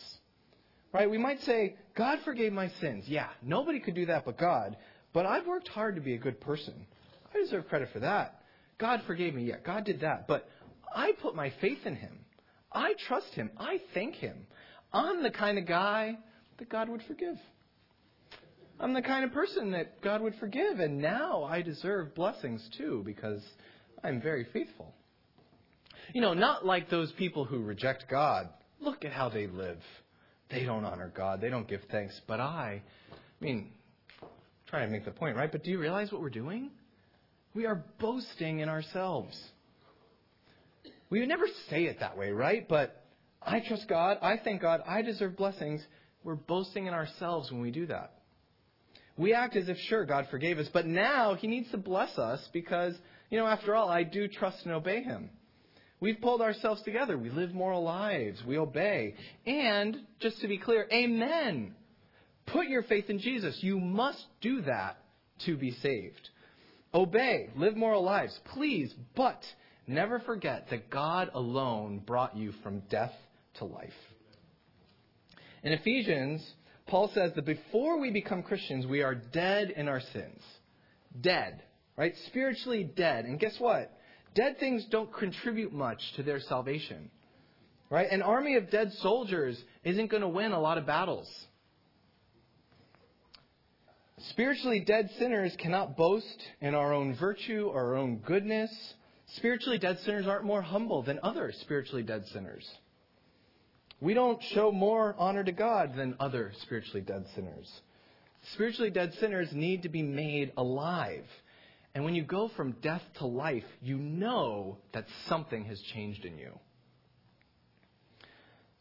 Right? 0.95 1.11
We 1.11 1.17
might 1.17 1.43
say, 1.43 1.75
God 1.93 2.19
forgave 2.23 2.53
my 2.53 2.69
sins. 2.79 3.03
Yeah, 3.05 3.27
nobody 3.41 3.81
could 3.81 3.95
do 3.95 4.05
that 4.05 4.23
but 4.23 4.37
God. 4.37 4.77
But 5.11 5.25
I've 5.25 5.45
worked 5.45 5.67
hard 5.67 5.95
to 5.95 6.01
be 6.01 6.13
a 6.13 6.17
good 6.17 6.39
person. 6.39 6.73
I 7.33 7.37
deserve 7.37 7.67
credit 7.67 7.89
for 7.91 7.99
that. 7.99 8.39
God 8.77 9.01
forgave 9.05 9.35
me. 9.35 9.43
Yeah, 9.43 9.57
God 9.61 9.83
did 9.83 9.99
that. 9.99 10.25
But 10.25 10.47
I 10.95 11.11
put 11.21 11.35
my 11.35 11.51
faith 11.59 11.85
in 11.85 11.97
Him. 11.97 12.19
I 12.71 12.93
trust 13.09 13.33
Him. 13.33 13.51
I 13.57 13.81
thank 13.93 14.15
Him. 14.15 14.47
I'm 14.93 15.21
the 15.21 15.31
kind 15.31 15.57
of 15.57 15.67
guy 15.67 16.17
that 16.59 16.69
God 16.69 16.87
would 16.87 17.03
forgive. 17.03 17.35
I'm 18.79 18.93
the 18.93 19.01
kind 19.01 19.25
of 19.25 19.33
person 19.33 19.71
that 19.71 20.01
God 20.01 20.21
would 20.21 20.35
forgive, 20.35 20.79
and 20.79 21.01
now 21.01 21.43
I 21.43 21.61
deserve 21.61 22.15
blessings 22.15 22.69
too 22.77 23.03
because 23.05 23.41
I'm 24.01 24.21
very 24.21 24.45
faithful. 24.53 24.93
You 26.13 26.21
know, 26.21 26.33
not 26.33 26.65
like 26.65 26.89
those 26.89 27.11
people 27.11 27.43
who 27.43 27.59
reject 27.59 28.05
God. 28.09 28.47
Look 28.79 29.03
at 29.03 29.11
how 29.11 29.27
they 29.27 29.47
live. 29.47 29.81
They 30.49 30.63
don't 30.63 30.85
honor 30.85 31.11
God, 31.15 31.41
they 31.41 31.49
don't 31.49 31.67
give 31.67 31.81
thanks. 31.91 32.19
But 32.27 32.39
I, 32.39 32.81
I 33.11 33.43
mean, 33.43 33.71
trying 34.67 34.87
to 34.87 34.91
make 34.91 35.05
the 35.05 35.11
point, 35.11 35.35
right? 35.35 35.51
But 35.51 35.63
do 35.63 35.71
you 35.71 35.79
realize 35.79 36.11
what 36.11 36.21
we're 36.21 36.29
doing? 36.29 36.71
We 37.53 37.65
are 37.65 37.83
boasting 37.99 38.59
in 38.59 38.69
ourselves. 38.69 39.39
We 41.09 41.19
would 41.19 41.29
never 41.29 41.45
say 41.69 41.83
it 41.83 41.99
that 41.99 42.17
way, 42.17 42.31
right? 42.31 42.67
But 42.67 43.03
I 43.41 43.61
trust 43.61 43.87
God. 43.87 44.17
I 44.21 44.37
thank 44.43 44.61
God. 44.61 44.81
I 44.87 45.01
deserve 45.01 45.37
blessings. 45.37 45.81
We're 46.23 46.35
boasting 46.35 46.87
in 46.87 46.93
ourselves 46.93 47.51
when 47.51 47.61
we 47.61 47.71
do 47.71 47.85
that. 47.87 48.11
We 49.17 49.33
act 49.33 49.55
as 49.55 49.69
if, 49.69 49.77
sure, 49.77 50.05
God 50.05 50.27
forgave 50.29 50.57
us, 50.59 50.67
but 50.73 50.85
now 50.85 51.35
He 51.35 51.47
needs 51.47 51.71
to 51.71 51.77
bless 51.77 52.17
us 52.17 52.45
because, 52.51 52.93
you 53.29 53.37
know, 53.37 53.45
after 53.45 53.73
all, 53.73 53.89
I 53.89 54.03
do 54.03 54.27
trust 54.27 54.65
and 54.65 54.73
obey 54.73 55.03
Him. 55.03 55.29
We've 55.99 56.19
pulled 56.19 56.41
ourselves 56.41 56.81
together. 56.83 57.17
We 57.17 57.29
live 57.29 57.53
moral 57.53 57.83
lives. 57.83 58.41
We 58.45 58.57
obey. 58.57 59.15
And, 59.45 59.97
just 60.19 60.41
to 60.41 60.47
be 60.47 60.57
clear, 60.57 60.87
amen. 60.91 61.73
Put 62.47 62.67
your 62.67 62.83
faith 62.83 63.09
in 63.09 63.19
Jesus. 63.19 63.57
You 63.61 63.79
must 63.79 64.23
do 64.41 64.61
that 64.63 64.97
to 65.45 65.57
be 65.57 65.71
saved. 65.81 66.29
Obey. 66.93 67.49
Live 67.55 67.75
moral 67.75 68.03
lives. 68.03 68.37
Please, 68.53 68.93
but 69.15 69.41
never 69.87 70.19
forget 70.19 70.67
that 70.69 70.89
God 70.89 71.29
alone 71.33 71.99
brought 71.99 72.35
you 72.35 72.53
from 72.63 72.81
death 72.89 73.13
to 73.55 73.65
life. 73.65 73.89
In 75.63 75.73
Ephesians, 75.73 76.45
Paul 76.87 77.09
says 77.13 77.31
that 77.35 77.45
before 77.45 77.99
we 77.99 78.11
become 78.11 78.43
Christians, 78.43 78.85
we 78.85 79.01
are 79.01 79.15
dead 79.15 79.71
in 79.71 79.87
our 79.87 80.01
sins. 80.13 80.41
Dead, 81.19 81.63
right? 81.97 82.13
Spiritually 82.27 82.83
dead. 82.83 83.25
And 83.25 83.39
guess 83.39 83.55
what? 83.57 83.91
Dead 84.35 84.59
things 84.59 84.85
don't 84.91 85.11
contribute 85.13 85.73
much 85.73 85.99
to 86.17 86.23
their 86.23 86.39
salvation. 86.41 87.09
Right? 87.89 88.11
An 88.11 88.21
army 88.21 88.57
of 88.57 88.69
dead 88.69 88.91
soldiers 88.99 89.61
isn't 89.83 90.11
going 90.11 90.21
to 90.21 90.27
win 90.27 90.51
a 90.51 90.59
lot 90.59 90.77
of 90.77 90.85
battles. 90.85 91.27
Spiritually 94.29 94.83
dead 94.85 95.09
sinners 95.19 95.55
cannot 95.57 95.95
boast 95.95 96.43
in 96.59 96.75
our 96.75 96.93
own 96.93 97.15
virtue 97.15 97.69
or 97.71 97.93
our 97.93 97.95
own 97.95 98.17
goodness. 98.17 98.71
Spiritually 99.35 99.77
dead 99.77 99.99
sinners 99.99 100.27
aren't 100.27 100.45
more 100.45 100.61
humble 100.61 101.03
than 101.03 101.19
other 101.23 101.51
spiritually 101.61 102.03
dead 102.03 102.25
sinners. 102.33 102.67
We 104.01 104.13
don't 104.13 104.41
show 104.53 104.71
more 104.71 105.15
honor 105.17 105.43
to 105.43 105.51
God 105.51 105.95
than 105.95 106.15
other 106.19 106.51
spiritually 106.61 107.01
dead 107.01 107.25
sinners. 107.35 107.71
Spiritually 108.53 108.89
dead 108.89 109.13
sinners 109.19 109.49
need 109.53 109.83
to 109.83 109.89
be 109.89 110.03
made 110.03 110.51
alive. 110.57 111.25
And 111.95 112.03
when 112.03 112.13
you 112.13 112.23
go 112.23 112.49
from 112.49 112.73
death 112.81 113.01
to 113.19 113.25
life, 113.25 113.63
you 113.81 113.97
know 113.97 114.77
that 114.91 115.07
something 115.27 115.63
has 115.65 115.79
changed 115.81 116.25
in 116.25 116.37
you. 116.37 116.51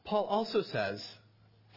Paul 0.04 0.24
also 0.24 0.62
says, 0.62 1.06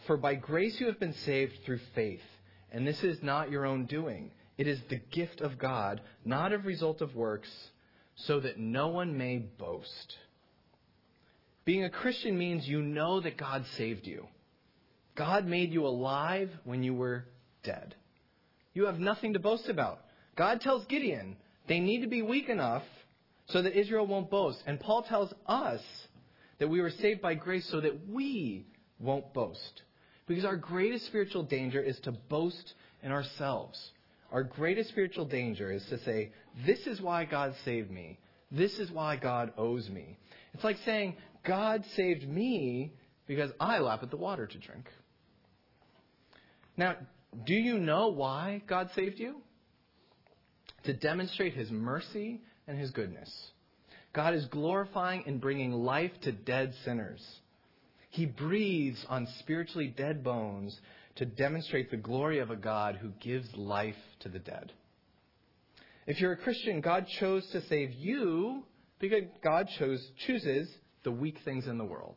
For 0.08 0.18
by 0.18 0.34
grace 0.34 0.80
you 0.80 0.88
have 0.88 1.00
been 1.00 1.14
saved 1.14 1.60
through 1.64 1.80
faith, 1.94 2.24
and 2.72 2.88
this 2.88 3.04
is 3.04 3.22
not 3.22 3.52
your 3.52 3.68
own 3.68 3.86
doing. 3.86 4.32
It 4.58 4.68
is 4.68 4.80
the 4.90 5.00
gift 5.12 5.42
of 5.42 5.60
God, 5.60 6.02
not 6.26 6.54
a 6.54 6.58
result 6.58 7.02
of 7.02 7.16
works, 7.16 7.50
so 8.16 8.40
that 8.40 8.58
no 8.58 8.88
one 8.88 9.16
may 9.16 9.38
boast. 9.38 10.18
Being 11.66 11.84
a 11.84 11.90
Christian 11.92 12.36
means 12.36 12.68
you 12.68 12.82
know 12.82 13.22
that 13.22 13.38
God 13.38 13.64
saved 13.78 14.08
you. 14.08 14.28
God 15.14 15.46
made 15.46 15.72
you 15.72 15.86
alive 15.86 16.50
when 16.64 16.82
you 16.82 16.96
were 16.96 17.26
dead. 17.62 17.94
You 18.74 18.88
have 18.88 19.00
nothing 19.00 19.34
to 19.34 19.40
boast 19.40 19.70
about. 19.70 20.00
God 20.38 20.62
tells 20.62 20.86
Gideon 20.86 21.36
they 21.68 21.80
need 21.80 22.02
to 22.02 22.08
be 22.08 22.22
weak 22.22 22.48
enough 22.48 22.84
so 23.48 23.62
that 23.62 23.78
Israel 23.78 24.08
won't 24.08 24.30
boast. 24.30 24.62
And 24.66 24.80
Paul 24.80 25.04
tells 25.04 25.34
us 25.48 25.82
that 26.60 26.70
we 26.70 26.82
were 26.82 26.92
saved 26.92 27.22
by 27.22 27.34
grace 27.34 27.68
so 27.72 27.82
that 27.82 28.08
we 28.08 28.66
won't 29.00 29.34
boast. 29.34 29.82
Because 30.28 30.46
our 30.46 30.58
greatest 30.58 31.06
spiritual 31.08 31.44
danger 31.44 31.82
is 31.82 32.00
to 32.04 32.12
boast 32.12 32.74
in 33.04 33.12
ourselves. 33.12 33.80
Our 34.32 34.44
greatest 34.44 34.90
spiritual 34.90 35.26
danger 35.26 35.72
is 35.72 35.86
to 35.90 36.00
say, 36.04 36.32
This 36.66 36.80
is 36.86 37.02
why 37.02 37.26
God 37.26 37.54
saved 37.64 37.90
me. 37.90 38.20
This 38.52 38.78
is 38.80 38.92
why 38.92 39.16
God 39.16 39.54
owes 39.58 39.90
me. 39.90 40.18
It's 40.54 40.64
like 40.64 40.78
saying, 40.86 41.16
God 41.46 41.84
saved 41.96 42.28
me 42.28 42.94
because 43.26 43.52
I 43.60 43.80
lap 43.80 44.04
at 44.04 44.12
the 44.12 44.18
water 44.18 44.48
to 44.48 44.58
drink. 44.58 44.86
Now, 46.76 46.96
do 47.46 47.54
you 47.54 47.80
know 47.80 48.10
why 48.10 48.62
God 48.68 48.90
saved 48.96 49.20
you? 49.20 49.42
To 50.88 50.94
demonstrate 50.94 51.54
his 51.54 51.70
mercy 51.70 52.40
and 52.66 52.80
his 52.80 52.92
goodness. 52.92 53.30
God 54.14 54.34
is 54.34 54.46
glorifying 54.46 55.26
and 55.28 55.42
bringing 55.42 55.74
life 55.74 56.14
to 56.22 56.32
dead 56.32 56.74
sinners. 56.86 57.22
He 58.10 58.26
breathes 58.26 59.06
on 59.10 59.28
spiritually 59.40 59.94
dead 59.98 60.24
bones 60.24 60.80
to 61.18 61.26
demonstrate 61.26 61.92
the 61.92 61.98
glory 61.98 62.40
of 62.40 62.52
a 62.52 62.56
God 62.56 62.96
who 62.96 63.10
gives 63.20 63.54
life 63.58 63.98
to 64.22 64.30
the 64.30 64.40
dead. 64.40 64.72
If 66.06 66.22
you're 66.22 66.32
a 66.32 66.38
Christian, 66.38 66.80
God 66.80 67.06
chose 67.20 67.46
to 67.52 67.62
save 67.68 67.92
you 67.92 68.64
because 69.00 69.24
God 69.44 69.68
chose, 69.78 70.02
chooses 70.26 70.74
the 71.04 71.12
weak 71.12 71.40
things 71.44 71.68
in 71.68 71.78
the 71.78 71.84
world. 71.84 72.16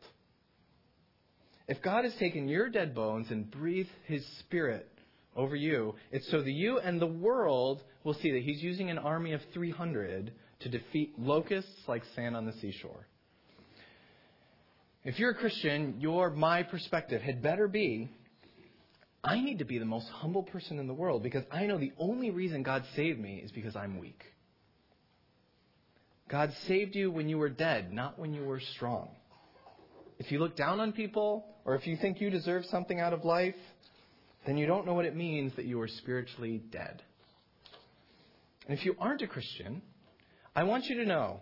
If 1.66 1.82
God 1.82 2.04
has 2.04 2.14
taken 2.20 2.46
your 2.48 2.68
dead 2.68 2.94
bones 2.94 3.32
and 3.32 3.50
breathed 3.50 3.90
his 4.06 4.24
spirit 4.38 4.88
over 5.36 5.56
you, 5.56 5.94
it's 6.10 6.30
so 6.30 6.42
that 6.42 6.50
you 6.50 6.78
and 6.78 7.00
the 7.00 7.06
world 7.06 7.82
will 8.04 8.14
see 8.14 8.32
that 8.32 8.42
he's 8.42 8.62
using 8.62 8.90
an 8.90 8.98
army 8.98 9.32
of 9.32 9.40
300 9.54 10.32
to 10.60 10.68
defeat 10.68 11.18
locusts 11.18 11.70
like 11.86 12.02
sand 12.14 12.36
on 12.36 12.46
the 12.46 12.52
seashore. 12.54 13.06
If 15.04 15.18
you're 15.18 15.30
a 15.30 15.34
Christian, 15.34 15.96
your 15.98 16.30
my 16.30 16.62
perspective 16.62 17.22
had 17.22 17.42
better 17.42 17.68
be 17.68 18.10
I 19.22 19.40
need 19.40 19.58
to 19.58 19.64
be 19.64 19.78
the 19.78 19.84
most 19.84 20.08
humble 20.08 20.42
person 20.42 20.78
in 20.78 20.86
the 20.86 20.94
world 20.94 21.22
because 21.22 21.44
I 21.50 21.66
know 21.66 21.78
the 21.78 21.92
only 21.98 22.30
reason 22.30 22.62
God 22.62 22.84
saved 22.96 23.20
me 23.20 23.36
is 23.44 23.52
because 23.52 23.76
I'm 23.76 23.98
weak. 23.98 24.22
God 26.28 26.54
saved 26.66 26.94
you 26.94 27.10
when 27.10 27.28
you 27.28 27.36
were 27.38 27.50
dead, 27.50 27.92
not 27.92 28.18
when 28.18 28.32
you 28.32 28.44
were 28.44 28.60
strong. 28.60 29.10
If 30.18 30.32
you 30.32 30.38
look 30.38 30.56
down 30.56 30.80
on 30.80 30.92
people, 30.92 31.44
or 31.64 31.74
if 31.74 31.86
you 31.86 31.96
think 31.96 32.20
you 32.20 32.30
deserve 32.30 32.64
something 32.66 32.98
out 32.98 33.12
of 33.12 33.24
life, 33.24 33.56
then 34.46 34.56
you 34.56 34.66
don't 34.66 34.86
know 34.86 34.94
what 34.94 35.04
it 35.04 35.16
means 35.16 35.54
that 35.56 35.66
you 35.66 35.80
are 35.80 35.88
spiritually 35.88 36.62
dead. 36.70 37.02
And 38.66 38.78
if 38.78 38.84
you 38.84 38.94
aren't 38.98 39.22
a 39.22 39.26
Christian, 39.26 39.82
I 40.54 40.64
want 40.64 40.86
you 40.86 40.96
to 40.96 41.04
know 41.04 41.40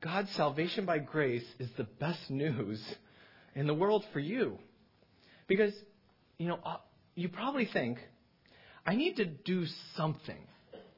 God's 0.00 0.30
salvation 0.36 0.84
by 0.86 0.98
grace 0.98 1.44
is 1.58 1.68
the 1.76 1.84
best 1.98 2.20
news 2.30 2.82
in 3.54 3.66
the 3.66 3.74
world 3.74 4.04
for 4.12 4.20
you. 4.20 4.58
Because, 5.46 5.72
you 6.38 6.48
know, 6.48 6.58
uh, 6.64 6.76
you 7.14 7.28
probably 7.28 7.68
think, 7.72 7.98
I 8.86 8.94
need 8.94 9.16
to 9.16 9.24
do 9.24 9.64
something 9.96 10.38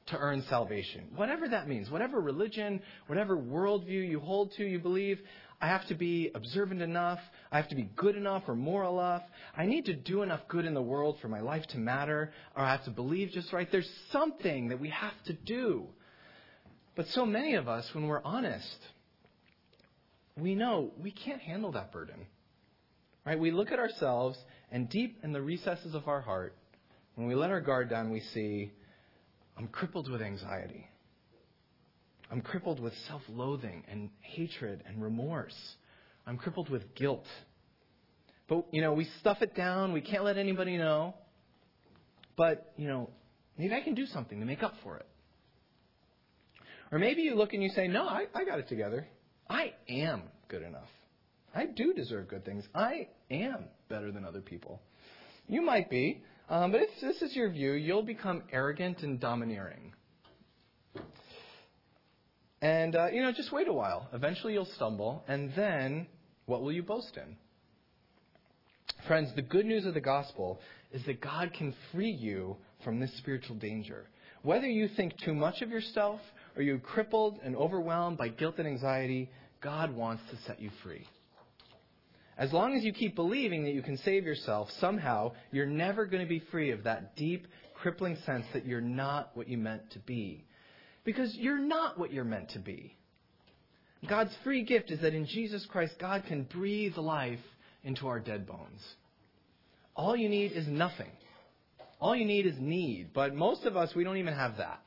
to 0.07 0.17
earn 0.17 0.43
salvation. 0.49 1.05
Whatever 1.15 1.47
that 1.49 1.67
means, 1.67 1.89
whatever 1.89 2.19
religion, 2.19 2.81
whatever 3.07 3.37
worldview 3.37 4.07
you 4.07 4.19
hold 4.19 4.51
to, 4.57 4.63
you 4.63 4.79
believe, 4.79 5.19
I 5.61 5.67
have 5.67 5.87
to 5.87 5.95
be 5.95 6.31
observant 6.33 6.81
enough, 6.81 7.19
I 7.51 7.57
have 7.57 7.69
to 7.69 7.75
be 7.75 7.89
good 7.95 8.15
enough 8.15 8.43
or 8.47 8.55
moral 8.55 8.99
enough, 8.99 9.21
I 9.55 9.67
need 9.67 9.85
to 9.85 9.93
do 9.93 10.23
enough 10.23 10.41
good 10.47 10.65
in 10.65 10.73
the 10.73 10.81
world 10.81 11.17
for 11.21 11.27
my 11.27 11.39
life 11.39 11.67
to 11.67 11.77
matter, 11.77 12.33
or 12.55 12.63
I 12.63 12.71
have 12.71 12.83
to 12.85 12.91
believe 12.91 13.29
just 13.29 13.53
right. 13.53 13.71
There's 13.71 13.89
something 14.11 14.69
that 14.69 14.79
we 14.79 14.89
have 14.89 15.13
to 15.25 15.33
do. 15.33 15.87
But 16.95 17.07
so 17.09 17.25
many 17.25 17.53
of 17.55 17.67
us, 17.67 17.87
when 17.93 18.07
we're 18.07 18.23
honest, 18.23 18.77
we 20.35 20.55
know 20.55 20.91
we 21.01 21.11
can't 21.11 21.41
handle 21.41 21.71
that 21.73 21.91
burden. 21.91 22.25
Right? 23.23 23.39
We 23.39 23.51
look 23.51 23.71
at 23.71 23.77
ourselves, 23.77 24.37
and 24.71 24.89
deep 24.89 25.19
in 25.23 25.31
the 25.31 25.41
recesses 25.41 25.93
of 25.93 26.07
our 26.07 26.21
heart, 26.21 26.55
when 27.15 27.27
we 27.27 27.35
let 27.35 27.51
our 27.51 27.61
guard 27.61 27.89
down, 27.89 28.09
we 28.09 28.21
see 28.21 28.71
I'm 29.57 29.67
crippled 29.67 30.09
with 30.09 30.23
anxiety. 30.23 30.87
I'm 32.31 32.41
crippled 32.41 32.79
with 32.79 32.93
self 33.07 33.21
loathing 33.29 33.83
and 33.91 34.09
hatred 34.21 34.83
and 34.87 35.03
remorse. 35.03 35.55
I'm 36.25 36.37
crippled 36.37 36.69
with 36.69 36.95
guilt. 36.95 37.25
But, 38.47 38.67
you 38.71 38.81
know, 38.81 38.93
we 38.93 39.07
stuff 39.19 39.41
it 39.41 39.55
down. 39.55 39.91
We 39.91 40.01
can't 40.01 40.23
let 40.23 40.37
anybody 40.37 40.77
know. 40.77 41.15
But, 42.37 42.71
you 42.77 42.87
know, 42.87 43.09
maybe 43.57 43.73
I 43.73 43.81
can 43.81 43.95
do 43.95 44.05
something 44.05 44.39
to 44.39 44.45
make 44.45 44.63
up 44.63 44.73
for 44.83 44.97
it. 44.97 45.05
Or 46.91 46.99
maybe 46.99 47.21
you 47.21 47.35
look 47.35 47.53
and 47.53 47.61
you 47.63 47.69
say, 47.69 47.87
no, 47.87 48.07
I, 48.07 48.25
I 48.33 48.45
got 48.45 48.59
it 48.59 48.67
together. 48.67 49.07
I 49.49 49.73
am 49.89 50.23
good 50.47 50.63
enough. 50.63 50.89
I 51.53 51.65
do 51.65 51.93
deserve 51.93 52.29
good 52.29 52.45
things. 52.45 52.65
I 52.73 53.07
am 53.29 53.65
better 53.89 54.11
than 54.11 54.25
other 54.25 54.41
people. 54.41 54.81
You 55.47 55.61
might 55.61 55.89
be, 55.89 56.21
um, 56.49 56.71
but 56.71 56.81
if 56.81 56.89
this 57.01 57.21
is 57.21 57.35
your 57.35 57.49
view, 57.49 57.73
you'll 57.73 58.03
become 58.03 58.43
arrogant 58.51 59.03
and 59.03 59.19
domineering. 59.19 59.93
And, 62.61 62.95
uh, 62.95 63.07
you 63.07 63.21
know, 63.21 63.31
just 63.31 63.51
wait 63.51 63.67
a 63.67 63.73
while. 63.73 64.07
Eventually 64.13 64.53
you'll 64.53 64.65
stumble, 64.65 65.23
and 65.27 65.51
then 65.55 66.07
what 66.45 66.61
will 66.61 66.71
you 66.71 66.83
boast 66.83 67.17
in? 67.17 67.35
Friends, 69.07 69.33
the 69.35 69.41
good 69.41 69.65
news 69.65 69.85
of 69.85 69.95
the 69.95 70.01
gospel 70.01 70.59
is 70.91 71.03
that 71.05 71.21
God 71.21 71.53
can 71.53 71.73
free 71.91 72.11
you 72.11 72.57
from 72.83 72.99
this 72.99 73.11
spiritual 73.17 73.55
danger. 73.55 74.05
Whether 74.43 74.67
you 74.67 74.87
think 74.89 75.17
too 75.17 75.33
much 75.33 75.61
of 75.61 75.69
yourself 75.69 76.19
or 76.55 76.61
you're 76.61 76.79
crippled 76.79 77.39
and 77.43 77.55
overwhelmed 77.55 78.17
by 78.17 78.27
guilt 78.27 78.55
and 78.57 78.67
anxiety, 78.67 79.29
God 79.61 79.95
wants 79.95 80.23
to 80.29 80.37
set 80.47 80.59
you 80.59 80.69
free. 80.83 81.07
As 82.37 82.51
long 82.51 82.75
as 82.75 82.83
you 82.83 82.93
keep 82.93 83.15
believing 83.15 83.63
that 83.65 83.73
you 83.73 83.83
can 83.83 83.97
save 83.97 84.25
yourself, 84.25 84.69
somehow 84.79 85.33
you're 85.51 85.65
never 85.65 86.05
going 86.05 86.23
to 86.23 86.29
be 86.29 86.43
free 86.51 86.71
of 86.71 86.83
that 86.83 87.15
deep, 87.15 87.47
crippling 87.75 88.17
sense 88.25 88.45
that 88.53 88.65
you're 88.65 88.81
not 88.81 89.31
what 89.35 89.47
you 89.47 89.57
meant 89.57 89.91
to 89.91 89.99
be. 89.99 90.43
Because 91.03 91.35
you're 91.35 91.59
not 91.59 91.97
what 91.97 92.13
you're 92.13 92.23
meant 92.23 92.51
to 92.51 92.59
be. 92.59 92.95
God's 94.07 94.35
free 94.43 94.63
gift 94.63 94.91
is 94.91 95.01
that 95.01 95.13
in 95.13 95.25
Jesus 95.25 95.65
Christ, 95.71 95.93
God 95.99 96.23
can 96.27 96.43
breathe 96.43 96.97
life 96.97 97.39
into 97.83 98.07
our 98.07 98.19
dead 98.19 98.47
bones. 98.47 98.81
All 99.95 100.15
you 100.15 100.29
need 100.29 100.53
is 100.53 100.67
nothing. 100.67 101.11
All 101.99 102.15
you 102.15 102.25
need 102.25 102.45
is 102.45 102.55
need. 102.59 103.13
But 103.13 103.35
most 103.35 103.65
of 103.65 103.77
us, 103.77 103.93
we 103.95 104.03
don't 104.03 104.17
even 104.17 104.33
have 104.33 104.57
that. 104.57 104.79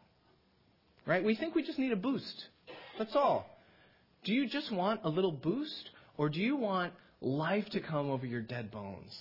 Right? 1.07 1.22
We 1.22 1.37
think 1.37 1.55
we 1.55 1.62
just 1.62 1.79
need 1.79 1.92
a 1.92 1.96
boost. 1.96 2.44
That's 2.98 3.14
all. 3.14 3.46
Do 4.24 4.33
you 4.33 4.48
just 4.48 4.72
want 4.72 5.00
a 5.05 5.09
little 5.09 5.33
boost? 5.33 5.90
Or 6.16 6.29
do 6.29 6.40
you 6.40 6.57
want 6.57 6.92
life 7.20 7.66
to 7.72 7.81
come 7.81 8.11
over 8.11 8.27
your 8.27 8.40
dead 8.40 8.70
bones? 8.70 9.12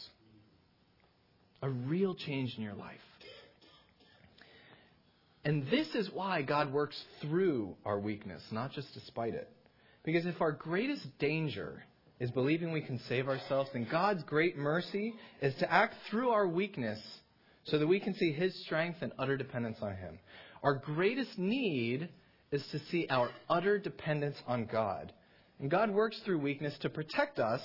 A 1.61 1.69
real 1.69 2.15
change 2.15 2.55
in 2.57 2.63
your 2.63 2.73
life. 2.73 2.97
And 5.45 5.67
this 5.69 5.87
is 5.93 6.09
why 6.11 6.41
God 6.41 6.71
works 6.71 7.01
through 7.21 7.75
our 7.85 7.99
weakness, 7.99 8.41
not 8.51 8.71
just 8.71 8.93
despite 8.93 9.33
it. 9.33 9.49
Because 10.03 10.25
if 10.25 10.41
our 10.41 10.51
greatest 10.51 11.05
danger 11.19 11.83
is 12.19 12.31
believing 12.31 12.71
we 12.71 12.81
can 12.81 12.99
save 13.09 13.27
ourselves, 13.27 13.69
then 13.73 13.87
God's 13.89 14.23
great 14.23 14.57
mercy 14.57 15.13
is 15.41 15.53
to 15.55 15.71
act 15.71 15.95
through 16.09 16.29
our 16.29 16.47
weakness 16.47 16.99
so 17.65 17.77
that 17.77 17.87
we 17.87 17.99
can 17.99 18.13
see 18.13 18.31
His 18.31 18.53
strength 18.65 18.99
and 19.01 19.11
utter 19.19 19.35
dependence 19.35 19.77
on 19.81 19.95
Him. 19.95 20.19
Our 20.61 20.75
greatest 20.75 21.37
need 21.37 22.09
is 22.51 22.65
to 22.71 22.79
see 22.91 23.07
our 23.09 23.29
utter 23.49 23.77
dependence 23.79 24.37
on 24.47 24.65
God. 24.65 25.11
And 25.59 25.69
God 25.69 25.91
works 25.91 26.19
through 26.23 26.39
weakness 26.39 26.77
to 26.81 26.89
protect 26.89 27.39
us 27.39 27.61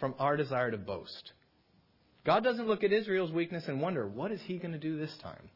from 0.00 0.14
our 0.18 0.36
desire 0.36 0.70
to 0.70 0.76
boast. 0.76 1.32
God 2.24 2.42
doesn't 2.42 2.66
look 2.66 2.82
at 2.82 2.92
Israel's 2.92 3.30
weakness 3.30 3.64
and 3.68 3.80
wonder, 3.80 4.08
what 4.08 4.32
is 4.32 4.40
He 4.44 4.58
going 4.58 4.72
to 4.72 4.78
do 4.78 4.98
this 4.98 5.16
time? 5.22 5.48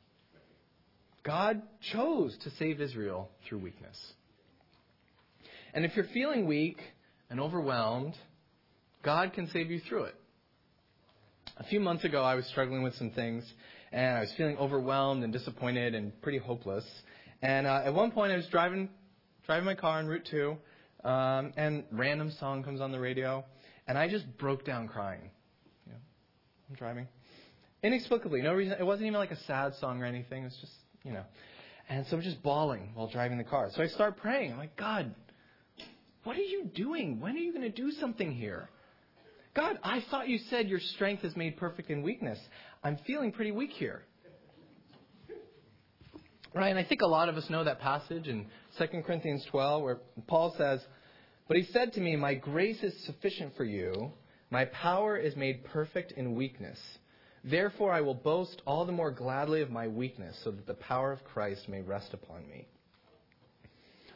God 1.23 1.63
chose 1.93 2.37
to 2.45 2.51
save 2.59 2.81
Israel 2.81 3.29
through 3.47 3.59
weakness. 3.59 3.97
And 5.75 5.85
if 5.85 5.95
you're 5.95 6.07
feeling 6.13 6.47
weak 6.47 6.79
and 7.29 7.39
overwhelmed, 7.41 8.15
God 9.05 9.33
can 9.33 9.49
save 9.49 9.71
you 9.71 9.81
through 9.81 10.05
it. 10.05 10.15
A 11.57 11.65
few 11.65 11.81
months 11.81 12.05
ago, 12.05 12.23
I 12.23 12.35
was 12.35 12.47
struggling 12.47 12.83
with 12.83 12.95
some 12.95 13.11
things, 13.11 13.45
and 13.93 14.17
I 14.17 14.21
was 14.21 14.33
feeling 14.37 14.57
overwhelmed 14.57 15.23
and 15.23 15.33
disappointed 15.33 15.95
and 15.95 16.19
pretty 16.23 16.39
hopeless. 16.39 16.85
And 17.43 17.67
uh, 17.67 17.83
at 17.85 17.95
one 17.95 18.11
point, 18.13 18.33
I 18.33 18.37
was 18.37 18.47
driving 18.47 18.89
driving 19.47 19.65
my 19.65 19.75
car 19.75 19.99
on 19.99 20.07
Route 20.07 20.29
2, 20.31 20.57
um, 21.05 21.53
and 21.57 21.85
random 21.91 22.31
song 22.39 22.63
comes 22.63 22.81
on 22.81 22.93
the 22.93 23.01
radio, 23.01 23.45
and 23.89 23.99
I 23.99 24.09
just 24.09 24.25
broke 24.39 24.65
down 24.65 24.87
crying. 24.87 25.31
You 25.87 25.93
know, 25.93 25.99
I'm 26.69 26.77
driving. 26.77 27.09
Inexplicably, 27.83 28.43
no 28.43 28.53
reason. 28.53 28.77
It 28.79 28.85
wasn't 28.85 29.09
even 29.09 29.19
like 29.19 29.33
a 29.33 29.43
sad 29.45 29.75
song 29.81 30.03
or 30.03 30.05
anything. 30.05 30.43
It 30.43 30.47
was 30.47 30.59
just, 30.61 30.73
you 31.05 31.13
know. 31.13 31.25
And 31.89 32.07
so 32.07 32.17
I'm 32.17 32.23
just 32.23 32.43
bawling 32.43 32.91
while 32.95 33.09
driving 33.09 33.39
the 33.39 33.45
car. 33.45 33.69
So 33.75 33.83
I 33.83 33.89
start 33.89 34.17
praying. 34.17 34.53
I'm 34.53 34.59
like, 34.59 34.77
God, 34.77 35.15
what 36.25 36.37
are 36.37 36.43
you 36.43 36.71
doing? 36.75 37.21
When 37.21 37.35
are 37.35 37.39
you 37.39 37.53
going 37.53 37.71
to 37.71 37.71
do 37.71 37.91
something 37.93 38.33
here? 38.33 38.69
God, 39.55 39.79
I 39.83 40.05
thought 40.11 40.29
you 40.29 40.39
said 40.51 40.69
your 40.69 40.79
strength 40.79 41.25
is 41.25 41.35
made 41.35 41.57
perfect 41.57 41.91
in 41.91 42.03
weakness. 42.03 42.39
I'm 42.85 42.99
feeling 43.07 43.33
pretty 43.33 43.51
weak 43.51 43.71
here. 43.71 44.03
Right, 46.55 46.69
and 46.69 46.79
I 46.79 46.85
think 46.85 47.03
a 47.03 47.07
lot 47.07 47.29
of 47.29 47.37
us 47.37 47.49
know 47.49 47.63
that 47.63 47.81
passage 47.81 48.27
in 48.27 48.47
2 48.79 49.03
Corinthians 49.07 49.45
12 49.51 49.83
where 49.83 49.99
Paul 50.27 50.55
says, 50.59 50.81
But 51.47 51.57
he 51.57 51.65
said 51.73 51.93
to 51.93 52.01
me, 52.01 52.17
My 52.17 52.35
grace 52.35 52.83
is 52.83 52.93
sufficient 53.05 53.57
for 53.57 53.65
you. 53.65 54.13
My 54.51 54.65
power 54.67 55.17
is 55.17 55.37
made 55.37 55.65
perfect 55.65 56.13
in 56.13 56.35
weakness. 56.35 56.79
Therefore, 57.43 57.93
I 57.93 58.03
will 58.03 58.15
boast 58.15 58.61
all 58.67 58.85
the 58.85 58.93
more 58.93 59.11
gladly 59.11 59.63
of 59.63 59.71
my 59.71 59.89
weakness, 59.89 60.39
so 60.45 60.51
that 60.51 60.67
the 60.67 60.75
power 60.75 61.13
of 61.13 61.25
Christ 61.25 61.69
may 61.69 61.81
rest 61.81 62.13
upon 62.13 62.47
me. 62.49 62.67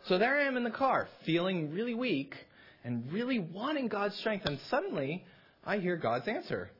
So 0.07 0.19
there 0.19 0.39
I 0.39 0.45
am 0.45 0.57
in 0.59 0.65
the 0.65 0.71
car, 0.71 1.09
feeling 1.25 1.73
really 1.73 1.95
weak 1.95 2.35
and 2.85 3.11
really 3.11 3.39
wanting 3.39 3.89
God's 3.89 4.15
strength, 4.17 4.45
and 4.45 4.59
suddenly 4.69 5.25
I 5.65 5.79
hear 5.79 5.97
God's 5.97 6.29
answer. 6.29 6.71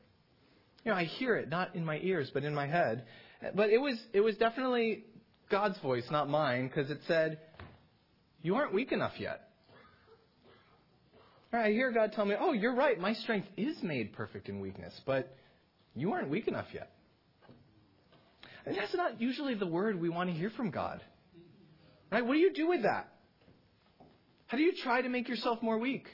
You 0.83 0.91
know, 0.91 0.97
I 0.97 1.05
hear 1.05 1.35
it 1.35 1.49
not 1.49 1.75
in 1.75 1.83
my 1.83 1.97
ears, 2.03 2.29
but 2.31 2.43
in 2.43 2.53
my 2.53 2.67
head. 2.67 3.05
But 3.55 3.71
it 3.71 3.79
was 3.79 3.99
it 4.13 4.21
was 4.21 4.37
definitely 4.37 5.05
God's 5.49 5.79
voice, 5.79 6.05
not 6.11 6.29
mine, 6.29 6.67
because 6.67 6.91
it 6.91 6.99
said, 7.07 7.39
"You 8.43 8.55
aren't 8.55 8.73
weak 8.73 8.91
enough 8.91 9.19
yet." 9.19 9.49
I 11.51 11.69
hear 11.71 11.91
God 11.91 12.11
tell 12.13 12.25
me, 12.25 12.35
"Oh, 12.37 12.53
you're 12.53 12.75
right. 12.75 12.99
My 12.99 13.13
strength 13.13 13.47
is 13.57 13.81
made 13.81 14.13
perfect 14.13 14.49
in 14.49 14.59
weakness, 14.59 14.93
but 15.05 15.35
you 15.95 16.11
aren't 16.13 16.29
weak 16.29 16.47
enough 16.47 16.67
yet." 16.73 16.91
And 18.65 18.75
that's 18.75 18.93
not 18.95 19.21
usually 19.21 19.55
the 19.55 19.67
word 19.67 19.99
we 19.99 20.09
want 20.09 20.29
to 20.29 20.35
hear 20.35 20.49
from 20.49 20.71
God. 20.71 21.01
Right? 22.11 22.25
What 22.25 22.33
do 22.33 22.39
you 22.39 22.53
do 22.53 22.67
with 22.67 22.83
that? 22.83 23.09
How 24.47 24.57
do 24.57 24.63
you 24.63 24.73
try 24.83 25.01
to 25.01 25.09
make 25.09 25.27
yourself 25.27 25.61
more 25.61 25.77
weak? 25.77 26.07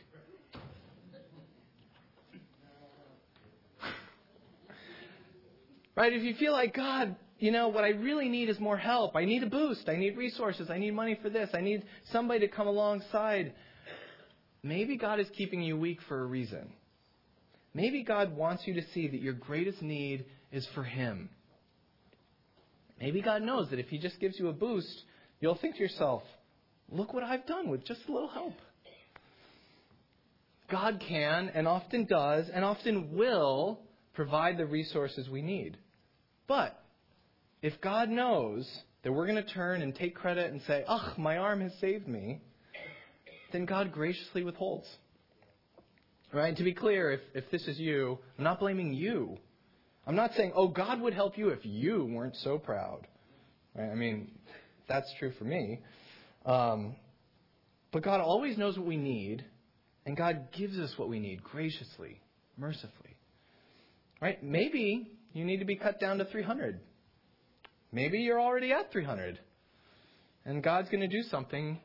right? 5.95 6.13
If 6.13 6.23
you 6.23 6.33
feel 6.35 6.53
like, 6.53 6.73
God, 6.73 7.15
you 7.39 7.51
know, 7.51 7.67
what 7.67 7.83
I 7.83 7.89
really 7.89 8.29
need 8.29 8.49
is 8.49 8.59
more 8.59 8.77
help. 8.77 9.15
I 9.15 9.25
need 9.25 9.43
a 9.43 9.49
boost. 9.49 9.89
I 9.89 9.95
need 9.95 10.17
resources. 10.17 10.69
I 10.69 10.77
need 10.77 10.91
money 10.91 11.19
for 11.21 11.29
this. 11.29 11.49
I 11.53 11.61
need 11.61 11.83
somebody 12.11 12.39
to 12.41 12.47
come 12.47 12.67
alongside. 12.67 13.53
Maybe 14.63 14.97
God 14.97 15.19
is 15.19 15.27
keeping 15.35 15.61
you 15.61 15.77
weak 15.77 15.99
for 16.07 16.21
a 16.21 16.25
reason. 16.25 16.71
Maybe 17.73 18.03
God 18.03 18.35
wants 18.35 18.63
you 18.65 18.73
to 18.75 18.83
see 18.93 19.07
that 19.07 19.21
your 19.21 19.33
greatest 19.33 19.81
need 19.81 20.25
is 20.51 20.67
for 20.75 20.83
Him. 20.83 21.29
Maybe 22.99 23.21
God 23.21 23.41
knows 23.41 23.69
that 23.69 23.79
if 23.79 23.87
He 23.87 23.97
just 23.97 24.19
gives 24.19 24.37
you 24.37 24.49
a 24.49 24.53
boost, 24.53 25.03
you'll 25.39 25.55
think 25.55 25.75
to 25.75 25.81
yourself, 25.81 26.23
Look 26.91 27.13
what 27.13 27.23
I've 27.23 27.45
done 27.45 27.69
with 27.69 27.85
just 27.85 28.01
a 28.09 28.11
little 28.11 28.27
help. 28.27 28.53
God 30.69 31.01
can 31.07 31.49
and 31.53 31.67
often 31.67 32.05
does 32.05 32.49
and 32.53 32.65
often 32.65 33.15
will 33.15 33.79
provide 34.13 34.57
the 34.57 34.65
resources 34.65 35.29
we 35.29 35.41
need. 35.41 35.77
But 36.47 36.77
if 37.61 37.79
God 37.81 38.09
knows 38.09 38.69
that 39.03 39.11
we're 39.11 39.25
going 39.25 39.41
to 39.41 39.53
turn 39.53 39.81
and 39.81 39.95
take 39.95 40.15
credit 40.15 40.51
and 40.51 40.61
say, 40.67 40.83
ugh, 40.85 41.17
my 41.17 41.37
arm 41.37 41.61
has 41.61 41.71
saved 41.79 42.07
me, 42.07 42.41
then 43.53 43.65
God 43.65 43.91
graciously 43.93 44.43
withholds. 44.43 44.87
Right? 46.33 46.55
To 46.55 46.63
be 46.63 46.73
clear, 46.73 47.11
if, 47.11 47.19
if 47.33 47.51
this 47.51 47.67
is 47.67 47.77
you, 47.77 48.17
I'm 48.37 48.43
not 48.43 48.59
blaming 48.59 48.93
you. 48.93 49.37
I'm 50.07 50.15
not 50.15 50.31
saying, 50.35 50.53
oh, 50.55 50.69
God 50.69 51.01
would 51.01 51.13
help 51.13 51.37
you 51.37 51.49
if 51.49 51.59
you 51.63 52.05
weren't 52.05 52.35
so 52.37 52.57
proud. 52.57 53.05
Right? 53.75 53.91
I 53.91 53.95
mean, 53.95 54.31
that's 54.87 55.11
true 55.19 55.33
for 55.37 55.43
me. 55.43 55.79
Um, 56.45 56.95
but 57.91 58.03
God 58.03 58.21
always 58.21 58.57
knows 58.57 58.77
what 58.77 58.87
we 58.87 58.97
need, 58.97 59.43
and 60.05 60.15
God 60.15 60.47
gives 60.57 60.77
us 60.79 60.93
what 60.97 61.09
we 61.09 61.19
need 61.19 61.43
graciously, 61.43 62.21
mercifully. 62.57 63.17
Right? 64.21 64.41
Maybe 64.41 65.07
you 65.33 65.45
need 65.45 65.57
to 65.57 65.65
be 65.65 65.75
cut 65.75 65.99
down 65.99 66.17
to 66.19 66.25
300. 66.25 66.79
Maybe 67.91 68.19
you're 68.19 68.39
already 68.39 68.71
at 68.71 68.91
300. 68.91 69.39
And 70.45 70.63
God's 70.63 70.89
going 70.89 71.01
to 71.01 71.07
do 71.07 71.23
something 71.29 71.79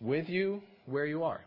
with 0.00 0.28
you 0.28 0.62
where 0.86 1.06
you 1.06 1.22
are. 1.22 1.44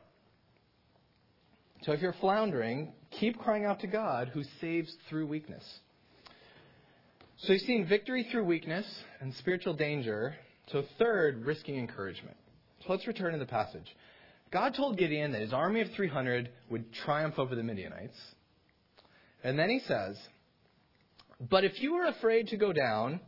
So 1.86 1.92
if 1.92 2.02
you're 2.02 2.14
floundering, 2.14 2.94
keep 3.12 3.38
crying 3.38 3.66
out 3.66 3.82
to 3.82 3.88
God 3.88 4.30
who 4.30 4.44
saves 4.60 4.92
through 5.08 5.28
weakness. 5.28 5.64
So 7.38 7.54
you've 7.54 7.62
seen 7.62 7.86
victory 7.86 8.28
through 8.32 8.46
weakness 8.46 8.88
and 9.20 9.34
spiritual 9.36 9.76
danger. 9.76 10.36
So, 10.72 10.84
third, 10.98 11.46
risking 11.46 11.78
encouragement. 11.78 12.38
So, 12.82 12.92
let's 12.92 13.06
return 13.06 13.34
to 13.34 13.40
the 13.40 13.46
passage. 13.46 13.86
God 14.52 14.74
told 14.74 14.98
Gideon 14.98 15.32
that 15.34 15.42
his 15.42 15.54
army 15.54 15.82
of 15.82 15.90
300 15.96 16.50
would 16.72 16.92
triumph 16.92 17.38
over 17.38 17.54
the 17.54 17.62
Midianites. 17.62 18.18
And 19.44 19.60
then 19.60 19.70
he 19.70 19.80
says, 19.80 20.18
But 21.40 21.66
if 21.66 21.80
you 21.84 21.94
are 21.96 22.08
afraid 22.08 22.48
to 22.48 22.58
go 22.58 22.74
down, 22.74 23.20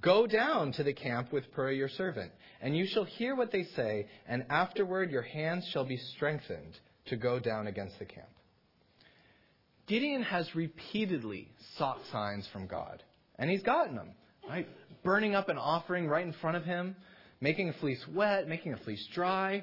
go 0.00 0.26
down 0.26 0.72
to 0.72 0.82
the 0.82 0.94
camp 0.94 1.30
with 1.30 1.52
Purah 1.52 1.76
your 1.76 1.90
servant, 1.90 2.32
and 2.62 2.74
you 2.74 2.86
shall 2.86 3.04
hear 3.04 3.36
what 3.36 3.52
they 3.52 3.64
say, 3.76 4.06
and 4.26 4.46
afterward 4.48 5.10
your 5.10 5.22
hands 5.22 5.68
shall 5.72 5.84
be 5.84 5.98
strengthened 5.98 6.78
to 7.06 7.16
go 7.16 7.38
down 7.38 7.66
against 7.66 7.98
the 7.98 8.04
camp. 8.04 8.28
Gideon 9.86 10.22
has 10.22 10.52
repeatedly 10.54 11.48
sought 11.78 11.98
signs 12.10 12.48
from 12.52 12.66
God, 12.66 13.02
and 13.38 13.50
he's 13.50 13.62
gotten 13.62 13.94
them. 13.94 14.10
Right? 14.48 14.68
Burning 15.04 15.34
up 15.34 15.48
an 15.48 15.58
offering 15.58 16.08
right 16.08 16.24
in 16.26 16.32
front 16.34 16.56
of 16.56 16.64
him, 16.64 16.96
making 17.40 17.68
a 17.68 17.72
fleece 17.74 18.04
wet, 18.14 18.48
making 18.48 18.72
a 18.72 18.76
fleece 18.78 19.06
dry. 19.12 19.62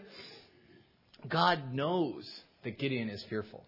God 1.29 1.73
knows 1.73 2.29
that 2.63 2.77
Gideon 2.77 3.09
is 3.09 3.23
fearful. 3.29 3.63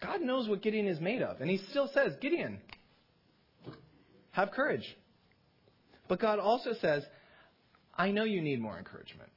God 0.00 0.20
knows 0.20 0.48
what 0.48 0.62
Gideon 0.62 0.86
is 0.86 1.00
made 1.00 1.22
of. 1.22 1.40
And 1.40 1.50
he 1.50 1.58
still 1.70 1.90
says, 1.92 2.12
Gideon, 2.20 2.60
have 4.30 4.52
courage. 4.52 4.96
But 6.08 6.20
God 6.20 6.38
also 6.38 6.70
says, 6.80 7.04
I 7.96 8.12
know 8.12 8.24
you 8.24 8.40
need 8.40 8.60
more 8.60 8.78
encouragement. 8.78 9.30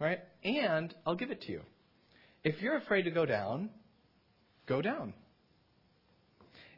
Right? 0.00 0.20
And 0.42 0.94
I'll 1.06 1.16
give 1.16 1.30
it 1.30 1.42
to 1.42 1.52
you. 1.52 1.60
If 2.44 2.60
you're 2.62 2.76
afraid 2.76 3.02
to 3.02 3.10
go 3.10 3.26
down, 3.26 3.70
go 4.66 4.80
down. 4.80 5.14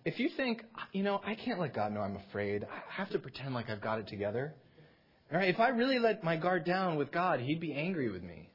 If 0.04 0.18
you 0.18 0.30
think, 0.36 0.62
you 0.92 1.02
know, 1.02 1.20
I 1.24 1.34
can't 1.34 1.60
let 1.60 1.74
God 1.74 1.92
know 1.92 2.00
I'm 2.00 2.16
afraid, 2.16 2.64
I 2.64 2.80
have 2.96 3.10
to 3.10 3.18
pretend 3.18 3.54
like 3.54 3.68
I've 3.68 3.82
got 3.82 3.98
it 3.98 4.08
together. 4.08 4.54
All 5.30 5.38
right? 5.38 5.48
If 5.48 5.60
I 5.60 5.68
really 5.68 5.98
let 5.98 6.24
my 6.24 6.36
guard 6.36 6.64
down 6.64 6.96
with 6.96 7.12
God, 7.12 7.40
He'd 7.40 7.60
be 7.60 7.74
angry 7.74 8.10
with 8.10 8.22
me. 8.22 8.48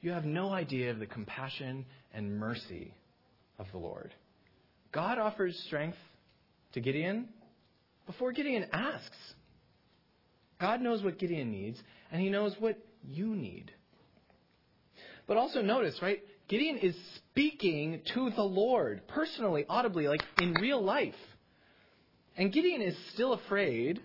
You 0.00 0.10
have 0.12 0.24
no 0.24 0.50
idea 0.50 0.90
of 0.90 0.98
the 0.98 1.06
compassion 1.06 1.84
and 2.12 2.38
mercy 2.38 2.94
of 3.58 3.66
the 3.72 3.78
Lord. 3.78 4.12
God 4.90 5.18
offers 5.18 5.56
strength 5.66 5.98
to 6.72 6.80
Gideon 6.80 7.28
before 8.06 8.32
Gideon 8.32 8.66
asks. 8.72 9.16
God 10.60 10.80
knows 10.80 11.02
what 11.02 11.18
Gideon 11.18 11.50
needs, 11.50 11.78
and 12.10 12.20
he 12.20 12.30
knows 12.30 12.54
what 12.58 12.78
you 13.04 13.34
need. 13.36 13.70
But 15.26 15.36
also 15.36 15.62
notice, 15.62 16.00
right? 16.02 16.20
Gideon 16.48 16.78
is 16.78 16.96
speaking 17.16 18.02
to 18.14 18.30
the 18.30 18.42
Lord 18.42 19.02
personally, 19.08 19.64
audibly, 19.68 20.08
like 20.08 20.22
in 20.40 20.52
real 20.54 20.82
life. 20.82 21.14
And 22.36 22.52
Gideon 22.52 22.82
is 22.82 22.96
still 23.14 23.32
afraid. 23.32 24.00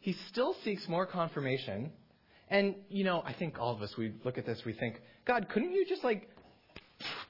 He 0.00 0.14
still 0.30 0.54
seeks 0.64 0.86
more 0.88 1.06
confirmation. 1.06 1.90
And, 2.48 2.76
you 2.88 3.04
know, 3.04 3.22
I 3.24 3.32
think 3.32 3.58
all 3.58 3.74
of 3.74 3.82
us, 3.82 3.92
we 3.96 4.12
look 4.24 4.38
at 4.38 4.46
this, 4.46 4.62
we 4.64 4.72
think, 4.72 5.00
God, 5.26 5.48
couldn't 5.48 5.72
you 5.72 5.84
just 5.84 6.04
like 6.04 6.28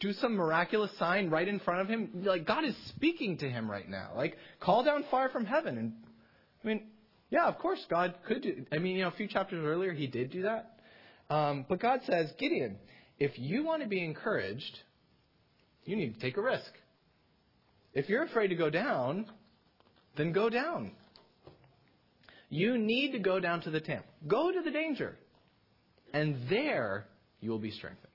do 0.00 0.12
some 0.12 0.34
miraculous 0.34 0.90
sign 0.98 1.30
right 1.30 1.48
in 1.48 1.58
front 1.60 1.80
of 1.80 1.88
him? 1.88 2.10
Like, 2.24 2.46
God 2.46 2.64
is 2.64 2.74
speaking 2.88 3.38
to 3.38 3.48
him 3.48 3.70
right 3.70 3.88
now. 3.88 4.10
Like, 4.14 4.36
call 4.60 4.84
down 4.84 5.04
fire 5.10 5.30
from 5.30 5.46
heaven. 5.46 5.78
And, 5.78 5.92
I 6.62 6.66
mean, 6.66 6.82
yeah, 7.30 7.46
of 7.46 7.58
course, 7.58 7.84
God 7.88 8.14
could 8.26 8.42
do. 8.42 8.66
I 8.70 8.78
mean, 8.78 8.96
you 8.96 9.02
know, 9.02 9.08
a 9.08 9.12
few 9.12 9.26
chapters 9.26 9.64
earlier, 9.64 9.92
he 9.92 10.06
did 10.06 10.30
do 10.30 10.42
that. 10.42 10.75
Um, 11.28 11.66
but 11.68 11.80
God 11.80 12.00
says, 12.06 12.32
Gideon, 12.38 12.78
if 13.18 13.38
you 13.38 13.64
want 13.64 13.82
to 13.82 13.88
be 13.88 14.04
encouraged, 14.04 14.78
you 15.84 15.96
need 15.96 16.14
to 16.14 16.20
take 16.20 16.36
a 16.36 16.42
risk. 16.42 16.70
If 17.94 18.08
you're 18.08 18.24
afraid 18.24 18.48
to 18.48 18.56
go 18.56 18.70
down, 18.70 19.26
then 20.16 20.32
go 20.32 20.50
down. 20.50 20.92
You 22.48 22.78
need 22.78 23.12
to 23.12 23.18
go 23.18 23.40
down 23.40 23.62
to 23.62 23.70
the 23.70 23.80
camp. 23.80 24.04
Go 24.26 24.52
to 24.52 24.60
the 24.62 24.70
danger. 24.70 25.16
And 26.12 26.48
there 26.48 27.06
you 27.40 27.50
will 27.50 27.58
be 27.58 27.70
strengthened. 27.70 28.06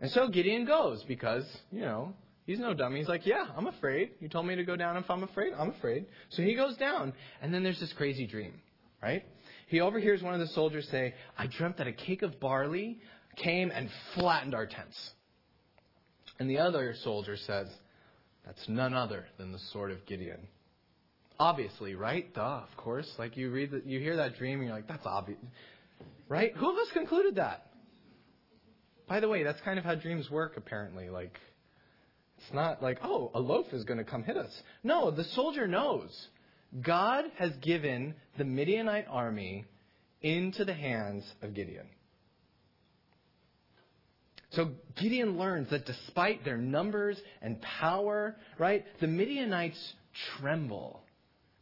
And 0.00 0.10
so 0.10 0.28
Gideon 0.28 0.64
goes 0.64 1.02
because, 1.04 1.44
you 1.70 1.82
know, 1.82 2.14
he's 2.46 2.58
no 2.58 2.74
dummy. 2.74 2.98
He's 2.98 3.08
like, 3.08 3.26
yeah, 3.26 3.46
I'm 3.56 3.66
afraid. 3.66 4.12
You 4.20 4.28
told 4.28 4.46
me 4.46 4.56
to 4.56 4.64
go 4.64 4.76
down. 4.76 4.96
If 4.96 5.10
I'm 5.10 5.22
afraid, 5.22 5.52
I'm 5.56 5.70
afraid. 5.70 6.06
So 6.30 6.42
he 6.42 6.54
goes 6.54 6.76
down. 6.76 7.12
And 7.42 7.52
then 7.52 7.62
there's 7.62 7.78
this 7.78 7.92
crazy 7.92 8.26
dream, 8.26 8.54
right? 9.02 9.24
He 9.70 9.80
overhears 9.80 10.20
one 10.20 10.34
of 10.34 10.40
the 10.40 10.48
soldiers 10.48 10.88
say, 10.90 11.14
I 11.38 11.46
dreamt 11.46 11.78
that 11.78 11.86
a 11.86 11.92
cake 11.92 12.22
of 12.22 12.40
barley 12.40 12.98
came 13.36 13.70
and 13.70 13.88
flattened 14.16 14.52
our 14.52 14.66
tents. 14.66 15.10
And 16.40 16.50
the 16.50 16.58
other 16.58 16.92
soldier 17.04 17.36
says, 17.36 17.68
That's 18.44 18.68
none 18.68 18.94
other 18.94 19.26
than 19.38 19.52
the 19.52 19.60
sword 19.72 19.92
of 19.92 20.04
Gideon. 20.06 20.40
Obviously, 21.38 21.94
right? 21.94 22.34
Duh, 22.34 22.62
of 22.68 22.76
course. 22.76 23.08
Like 23.16 23.36
you 23.36 23.52
read, 23.52 23.70
the, 23.70 23.80
you 23.86 24.00
hear 24.00 24.16
that 24.16 24.36
dream, 24.36 24.58
and 24.58 24.66
you're 24.66 24.74
like, 24.74 24.88
That's 24.88 25.06
obvious, 25.06 25.38
right? 26.28 26.52
Who 26.56 26.68
of 26.68 26.76
us 26.76 26.88
concluded 26.92 27.36
that? 27.36 27.68
By 29.08 29.20
the 29.20 29.28
way, 29.28 29.44
that's 29.44 29.60
kind 29.60 29.78
of 29.78 29.84
how 29.84 29.94
dreams 29.94 30.28
work, 30.32 30.56
apparently. 30.56 31.10
Like, 31.10 31.38
it's 32.38 32.52
not 32.52 32.82
like, 32.82 32.98
oh, 33.04 33.30
a 33.34 33.40
loaf 33.40 33.66
is 33.72 33.84
going 33.84 33.98
to 33.98 34.04
come 34.04 34.24
hit 34.24 34.36
us. 34.36 34.50
No, 34.82 35.12
the 35.12 35.24
soldier 35.24 35.68
knows. 35.68 36.10
God 36.80 37.24
has 37.36 37.52
given 37.62 38.14
the 38.38 38.44
Midianite 38.44 39.06
army 39.08 39.64
into 40.22 40.64
the 40.64 40.74
hands 40.74 41.24
of 41.42 41.54
Gideon. 41.54 41.86
So 44.52 44.70
Gideon 45.00 45.38
learns 45.38 45.70
that 45.70 45.86
despite 45.86 46.44
their 46.44 46.56
numbers 46.56 47.16
and 47.40 47.60
power, 47.62 48.36
right, 48.58 48.84
the 49.00 49.06
Midianites 49.06 49.94
tremble 50.38 51.02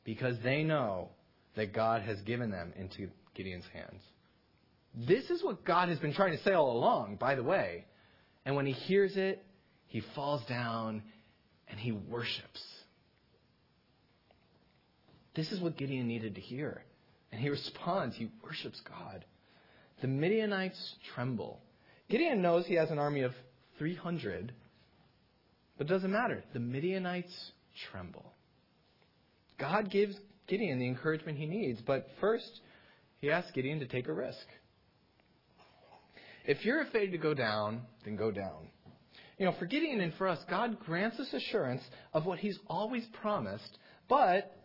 because 0.05 0.37
they 0.43 0.63
know 0.63 1.11
that 1.55 1.75
God 1.75 2.03
has 2.03 2.19
given 2.23 2.51
them 2.51 2.73
into 2.79 3.09
Gideon's 3.35 3.65
hands. 3.73 4.01
This 4.95 5.29
is 5.29 5.45
what 5.45 5.65
God 5.65 5.91
has 5.91 5.99
been 5.99 6.15
trying 6.15 6.37
to 6.37 6.43
say 6.43 6.53
all 6.53 6.77
along, 6.77 7.17
by 7.17 7.35
the 7.35 7.43
way. 7.43 7.85
And 8.47 8.57
when 8.57 8.65
he 8.65 8.73
hears 8.73 9.17
it, 9.17 9.45
he 9.87 10.03
falls 10.15 10.43
down 10.49 11.03
and 11.69 11.79
he 11.79 11.93
worships. 11.93 12.63
This 15.39 15.53
is 15.53 15.61
what 15.61 15.77
Gideon 15.77 16.09
needed 16.09 16.35
to 16.35 16.41
hear. 16.41 16.83
And 17.31 17.41
he 17.41 17.49
responds, 17.49 18.17
he 18.17 18.29
worships 18.43 18.83
God. 18.89 19.25
The 20.01 20.09
Midianites 20.09 20.97
tremble. 21.15 21.61
Gideon 22.11 22.43
knows 22.43 22.67
he 22.67 22.75
has 22.75 22.91
an 22.91 22.99
army 22.99 23.21
of 23.21 23.31
300, 23.79 24.53
but 25.77 25.87
it 25.87 25.91
doesn't 25.91 26.11
matter. 26.11 26.43
The 26.55 26.59
Midianites 26.59 27.53
tremble. 27.93 28.33
God 29.61 29.93
gives 29.93 30.17
Gideon 30.49 30.81
the 30.81 30.89
encouragement 30.89 31.39
he 31.39 31.47
needs, 31.47 31.81
but 31.87 32.09
first, 32.21 32.61
he 33.21 33.31
asks 33.31 33.53
Gideon 33.53 33.79
to 33.79 33.87
take 33.87 34.09
a 34.09 34.13
risk. 34.13 34.45
If 36.47 36.65
you're 36.65 36.83
afraid 36.83 37.13
to 37.13 37.19
go 37.19 37.33
down, 37.33 37.83
then 38.05 38.17
go 38.17 38.33
down. 38.33 38.71
You 39.39 39.47
know, 39.47 39.55
for 39.57 39.67
Gideon 39.67 40.01
and 40.01 40.13
for 40.15 40.27
us, 40.27 40.41
God 40.51 40.81
grants 40.81 41.21
us 41.21 41.33
assurance 41.33 41.83
of 42.13 42.27
what 42.27 42.41
he's 42.41 42.59
always 42.67 43.05
promised, 43.23 43.79
but 44.09 44.58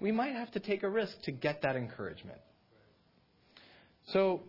we 0.00 0.10
might 0.10 0.34
have 0.34 0.50
to 0.52 0.60
take 0.60 0.82
a 0.82 0.88
risk 0.88 1.12
to 1.24 1.32
get 1.32 1.62
that 1.62 1.76
encouragement. 1.76 2.40
So, 4.12 4.42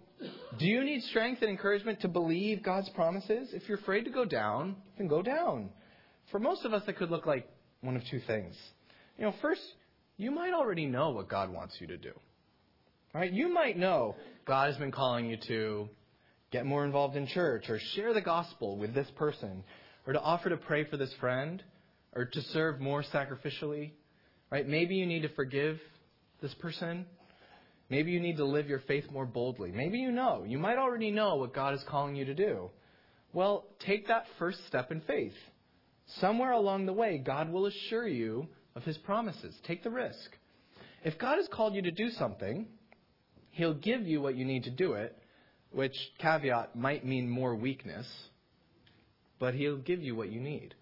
do 0.58 0.66
you 0.66 0.84
need 0.84 1.02
strength 1.04 1.42
and 1.42 1.50
encouragement 1.50 2.02
to 2.02 2.08
believe 2.08 2.64
God's 2.64 2.90
promises? 2.90 3.50
If 3.54 3.68
you're 3.68 3.78
afraid 3.78 4.06
to 4.06 4.12
go 4.12 4.26
down, 4.26 4.76
then 4.98 5.08
go 5.08 5.22
down. 5.22 5.70
For 6.32 6.40
most 6.40 6.64
of 6.64 6.74
us, 6.74 6.84
that 6.86 6.98
could 6.98 7.12
look 7.12 7.26
like 7.26 7.48
one 7.82 7.96
of 7.96 8.04
two 8.10 8.22
things. 8.28 8.56
You 9.18 9.26
know, 9.26 9.34
first, 9.42 9.62
you 10.18 10.32
might 10.32 10.54
already 10.54 10.86
know 10.86 11.10
what 11.10 11.28
God 11.28 11.52
wants 11.52 11.76
you 11.80 11.88
to 11.88 11.98
do. 11.98 12.14
Right? 13.14 13.32
You 13.32 13.54
might 13.54 13.78
know 13.78 14.16
God 14.46 14.68
has 14.68 14.78
been 14.78 14.92
calling 14.92 15.26
you 15.26 15.38
to 15.48 15.90
get 16.52 16.66
more 16.66 16.86
involved 16.86 17.16
in 17.16 17.28
church 17.28 17.70
or 17.70 17.80
share 17.96 18.14
the 18.14 18.22
gospel 18.22 18.78
with 18.78 18.94
this 18.94 19.08
person 19.18 19.64
or 20.08 20.14
to 20.14 20.22
offer 20.22 20.50
to 20.50 20.58
pray 20.58 20.86
for 20.86 20.98
this 20.98 21.14
friend 21.20 21.62
or 22.14 22.26
to 22.26 22.42
serve 22.54 22.80
more 22.80 23.04
sacrificially. 23.04 23.92
Right? 24.52 24.68
Maybe 24.68 24.96
you 24.96 25.06
need 25.06 25.22
to 25.22 25.30
forgive 25.30 25.80
this 26.42 26.54
person 26.56 27.06
Maybe 27.92 28.12
you 28.12 28.22
need 28.22 28.38
to 28.38 28.46
live 28.46 28.70
your 28.70 28.80
faith 28.80 29.04
more 29.12 29.26
boldly. 29.26 29.70
Maybe 29.70 30.00
you 30.00 30.14
know. 30.14 30.46
You 30.48 30.58
might 30.58 30.78
already 30.78 31.12
know 31.12 31.36
what 31.36 31.54
God 31.54 31.74
is 31.74 31.84
calling 31.90 32.16
you 32.16 32.24
to 32.24 32.34
do. 32.34 32.70
Well, 33.34 33.66
take 33.86 34.08
that 34.08 34.24
first 34.40 34.66
step 34.68 34.94
in 34.94 35.02
faith. 35.02 35.34
Somewhere 36.22 36.54
along 36.54 36.86
the 36.86 36.94
way, 36.94 37.18
God 37.18 37.52
will 37.52 37.66
assure 37.66 38.08
you 38.08 38.48
of 38.78 38.84
his 38.84 38.98
promises. 39.00 39.54
Take 39.68 39.84
the 39.84 39.90
risk. 39.90 40.38
If 41.04 41.20
God 41.20 41.36
has 41.36 41.50
called 41.52 41.76
you 41.76 41.82
to 41.82 41.92
do 41.92 42.12
something, 42.12 42.66
he'll 43.50 43.74
give 43.74 44.08
you 44.08 44.22
what 44.22 44.36
you 44.36 44.46
need 44.46 44.64
to 44.64 44.72
do 44.72 44.94
it, 44.94 45.18
which, 45.72 45.96
caveat, 46.20 46.78
might 46.78 47.06
mean 47.06 47.30
more 47.30 47.56
weakness, 47.56 48.08
but 49.38 49.54
he'll 49.54 49.78
give 49.78 50.02
you 50.02 50.16
what 50.16 50.32
you 50.32 50.40
need. 50.40 50.76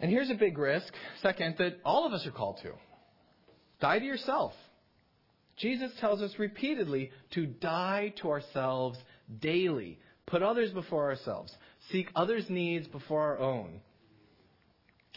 And 0.00 0.10
here's 0.10 0.30
a 0.30 0.34
big 0.34 0.58
risk, 0.58 0.92
second, 1.22 1.56
that 1.58 1.78
all 1.84 2.06
of 2.06 2.12
us 2.12 2.26
are 2.26 2.30
called 2.30 2.58
to 2.62 2.72
die 3.80 3.98
to 3.98 4.04
yourself. 4.04 4.52
Jesus 5.56 5.90
tells 6.00 6.20
us 6.22 6.32
repeatedly 6.38 7.10
to 7.34 7.46
die 7.46 8.12
to 8.20 8.30
ourselves 8.30 8.98
daily, 9.40 9.98
put 10.26 10.42
others 10.42 10.70
before 10.72 11.10
ourselves, 11.10 11.52
seek 11.90 12.08
others' 12.14 12.46
needs 12.48 12.86
before 12.88 13.22
our 13.22 13.38
own. 13.38 13.80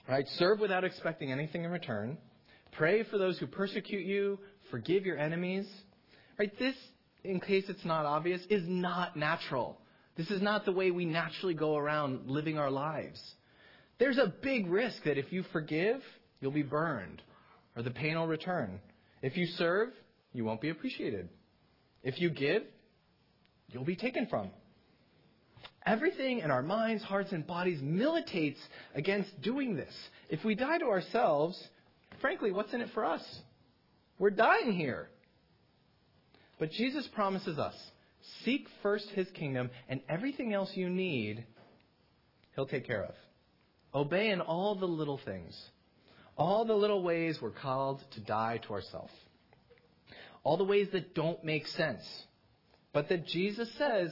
Right? 0.08 0.26
Serve 0.38 0.60
without 0.60 0.84
expecting 0.84 1.32
anything 1.32 1.64
in 1.64 1.72
return. 1.72 2.18
Pray 2.72 3.04
for 3.04 3.18
those 3.18 3.38
who 3.38 3.48
persecute 3.48 4.06
you. 4.06 4.40
Forgive 4.72 5.06
your 5.06 5.18
enemies. 5.18 5.68
Right? 6.40 6.52
This, 6.58 6.76
in 7.24 7.40
case 7.40 7.66
it's 7.68 7.86
not 7.86 8.06
obvious, 8.06 8.42
is 8.50 8.64
not 8.68 9.16
natural. 9.16 9.80
This 10.18 10.32
is 10.32 10.42
not 10.42 10.66
the 10.66 10.72
way 10.72 10.90
we 10.90 11.06
naturally 11.06 11.54
go 11.54 11.78
around 11.78 12.28
living 12.28 12.58
our 12.58 12.72
lives. 12.72 13.22
There's 14.02 14.18
a 14.18 14.34
big 14.42 14.66
risk 14.66 15.04
that 15.04 15.20
if 15.20 15.32
you 15.32 15.44
forgive, 15.54 16.02
you'll 16.40 16.50
be 16.50 16.64
burned, 16.64 17.22
or 17.76 17.84
the 17.84 17.92
pain 17.92 18.16
will 18.16 18.26
return. 18.26 18.80
If 19.22 19.38
you 19.38 19.46
serve, 19.46 19.90
you 20.34 20.44
won't 20.44 20.60
be 20.60 20.70
appreciated. 20.70 21.30
If 22.02 22.20
you 22.20 22.32
give, 22.32 22.64
you'll 23.68 23.86
be 23.86 23.96
taken 23.96 24.26
from. 24.26 24.50
Everything 25.86 26.40
in 26.40 26.50
our 26.50 26.64
minds, 26.64 27.04
hearts, 27.04 27.32
and 27.32 27.46
bodies 27.46 27.78
militates 27.80 28.58
against 28.96 29.40
doing 29.44 29.76
this. 29.76 29.94
If 30.30 30.44
we 30.44 30.56
die 30.56 30.80
to 30.80 30.86
ourselves, 30.86 31.64
frankly, 32.22 32.52
what's 32.52 32.74
in 32.74 32.82
it 32.82 32.90
for 32.96 33.06
us? 33.06 33.22
We're 34.18 34.32
dying 34.32 34.74
here. 34.74 35.10
But 36.58 36.72
Jesus 36.72 37.08
promises 37.14 37.60
us 37.60 37.76
seek 38.46 38.66
first 38.82 39.10
his 39.10 39.28
kingdom, 39.36 39.70
and 39.88 40.02
everything 40.10 40.56
else 40.56 40.72
you 40.74 40.90
need, 40.90 41.46
he'll 42.56 42.66
take 42.66 42.88
care 42.88 43.04
of. 43.04 43.14
Obey 43.94 44.30
in 44.30 44.42
all 44.42 44.76
the 44.76 44.86
little 44.86 45.20
things. 45.24 45.60
All 46.38 46.66
the 46.66 46.74
little 46.74 47.04
ways 47.04 47.40
we're 47.42 47.52
called 47.52 48.04
to 48.12 48.20
die 48.22 48.60
to 48.66 48.74
ourselves. 48.74 49.14
All 50.44 50.58
the 50.58 50.64
ways 50.64 50.88
that 50.94 51.14
don't 51.14 51.44
make 51.44 51.68
sense. 51.68 52.04
But 52.94 53.10
that 53.10 53.28
Jesus 53.28 53.70
says 53.78 54.12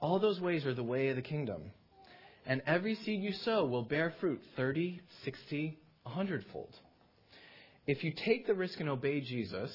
all 0.00 0.18
those 0.18 0.40
ways 0.40 0.64
are 0.66 0.74
the 0.74 0.82
way 0.82 1.08
of 1.08 1.16
the 1.16 1.22
kingdom. 1.22 1.62
And 2.46 2.62
every 2.66 2.94
seed 2.94 3.22
you 3.22 3.32
sow 3.32 3.66
will 3.66 3.82
bear 3.82 4.14
fruit 4.20 4.40
30, 4.56 5.00
60, 5.24 5.78
100 6.04 6.44
fold. 6.52 6.74
If 7.86 8.04
you 8.04 8.12
take 8.12 8.46
the 8.46 8.54
risk 8.54 8.80
and 8.80 8.88
obey 8.88 9.20
Jesus, 9.20 9.70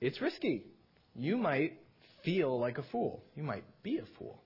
it's 0.00 0.20
risky. 0.20 0.64
You 1.14 1.36
might 1.36 1.74
feel 2.24 2.58
like 2.58 2.78
a 2.78 2.82
fool. 2.84 3.22
You 3.34 3.42
might 3.42 3.64
be 3.82 3.98
a 3.98 4.04
fool. 4.18 4.40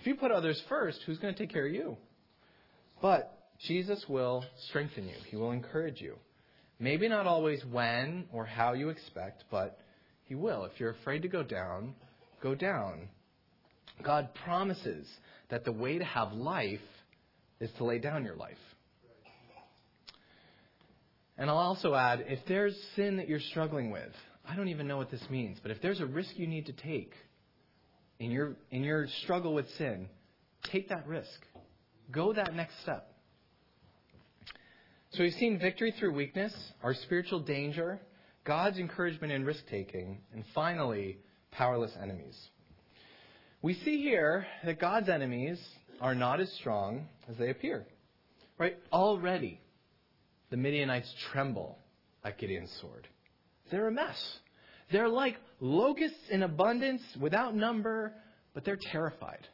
If 0.00 0.06
you 0.06 0.14
put 0.14 0.30
others 0.30 0.60
first, 0.68 1.00
who's 1.06 1.18
going 1.18 1.34
to 1.34 1.38
take 1.38 1.52
care 1.52 1.66
of 1.66 1.72
you? 1.72 1.96
But 3.00 3.36
Jesus 3.66 4.04
will 4.08 4.44
strengthen 4.68 5.08
you, 5.08 5.16
He 5.28 5.36
will 5.36 5.52
encourage 5.52 6.00
you. 6.00 6.16
Maybe 6.78 7.08
not 7.08 7.26
always 7.26 7.62
when 7.70 8.24
or 8.32 8.46
how 8.46 8.72
you 8.72 8.88
expect, 8.88 9.44
but 9.50 9.78
He 10.24 10.34
will. 10.34 10.64
If 10.64 10.80
you're 10.80 10.90
afraid 10.90 11.22
to 11.22 11.28
go 11.28 11.42
down, 11.42 11.94
go 12.42 12.54
down. 12.54 13.08
God 14.02 14.30
promises 14.44 15.06
that 15.50 15.64
the 15.64 15.72
way 15.72 15.98
to 15.98 16.04
have 16.04 16.32
life 16.32 16.80
is 17.60 17.70
to 17.76 17.84
lay 17.84 17.98
down 17.98 18.24
your 18.24 18.36
life. 18.36 18.56
And 21.36 21.48
I'll 21.48 21.56
also 21.56 21.94
add 21.94 22.24
if 22.28 22.38
there's 22.48 22.76
sin 22.96 23.16
that 23.16 23.28
you're 23.28 23.40
struggling 23.40 23.90
with, 23.90 24.12
I 24.46 24.56
don't 24.56 24.68
even 24.68 24.86
know 24.86 24.96
what 24.96 25.10
this 25.10 25.24
means, 25.30 25.58
but 25.62 25.70
if 25.70 25.80
there's 25.80 26.00
a 26.00 26.06
risk 26.06 26.30
you 26.36 26.46
need 26.46 26.66
to 26.66 26.72
take 26.72 27.12
in 28.18 28.30
your, 28.30 28.56
in 28.70 28.84
your 28.84 29.06
struggle 29.22 29.54
with 29.54 29.66
sin, 29.78 30.08
take 30.70 30.90
that 30.90 31.06
risk. 31.06 31.28
Go 32.10 32.32
that 32.32 32.54
next 32.54 32.80
step. 32.82 33.12
So 35.12 35.22
we've 35.22 35.34
seen 35.34 35.58
victory 35.58 35.92
through 35.98 36.14
weakness, 36.14 36.54
our 36.82 36.94
spiritual 36.94 37.40
danger, 37.40 38.00
God's 38.44 38.78
encouragement 38.78 39.32
in 39.32 39.44
risk 39.44 39.66
taking, 39.68 40.18
and 40.32 40.44
finally, 40.54 41.18
powerless 41.50 41.92
enemies. 42.00 42.38
We 43.62 43.74
see 43.74 44.02
here 44.02 44.46
that 44.64 44.78
God's 44.78 45.08
enemies 45.08 45.60
are 46.00 46.14
not 46.14 46.40
as 46.40 46.50
strong 46.54 47.08
as 47.28 47.36
they 47.36 47.50
appear. 47.50 47.86
Right? 48.56 48.76
Already, 48.92 49.60
the 50.50 50.56
Midianites 50.56 51.12
tremble 51.32 51.78
at 52.24 52.38
Gideon's 52.38 52.72
sword. 52.80 53.08
They're 53.70 53.88
a 53.88 53.92
mess. 53.92 54.38
They're 54.92 55.08
like 55.08 55.36
locusts 55.60 56.28
in 56.30 56.42
abundance, 56.42 57.02
without 57.20 57.54
number, 57.54 58.12
but 58.54 58.64
they're 58.64 58.78
terrified. 58.90 59.46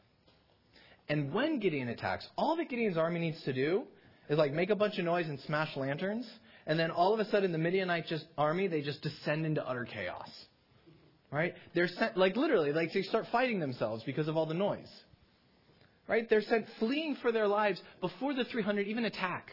And 1.09 1.33
when 1.33 1.61
Gideon 1.61 1.89
attacks, 1.89 2.27
all 2.37 2.57
that 2.57 2.69
Gideon's 2.69 2.97
army 2.97 3.21
needs 3.21 3.43
to 3.45 3.53
do 3.53 3.85
is 4.29 4.39
like 4.39 4.53
make 4.53 4.71
a 4.71 4.77
bunch 4.77 4.99
of 4.99 5.05
noise 5.05 5.27
and 5.29 5.39
smash 5.41 5.77
lanterns, 5.77 6.29
and 6.67 6.79
then 6.79 6.91
all 6.91 7.15
of 7.15 7.21
a 7.21 7.31
sudden 7.31 7.53
the 7.53 7.59
Midianite 7.59 8.07
just 8.07 8.25
army 8.37 8.67
they 8.67 8.83
just 8.83 9.03
descend 9.03 9.47
into 9.47 9.67
utter 9.67 9.85
chaos. 9.85 10.29
Right? 11.31 11.55
They're 11.75 11.89
sent 11.89 12.17
like 12.17 12.37
literally 12.37 12.73
like 12.73 12.93
they 12.93 13.03
start 13.03 13.27
fighting 13.31 13.61
themselves 13.61 14.03
because 14.05 14.29
of 14.29 14.37
all 14.37 14.47
the 14.47 14.55
noise. 14.55 14.91
Right? 16.09 16.29
They're 16.29 16.43
sent 16.43 16.67
fleeing 16.79 17.17
for 17.21 17.33
their 17.33 17.49
lives 17.49 17.81
before 18.01 18.35
the 18.35 18.45
300 18.45 18.87
even 18.87 19.05
attack. 19.05 19.51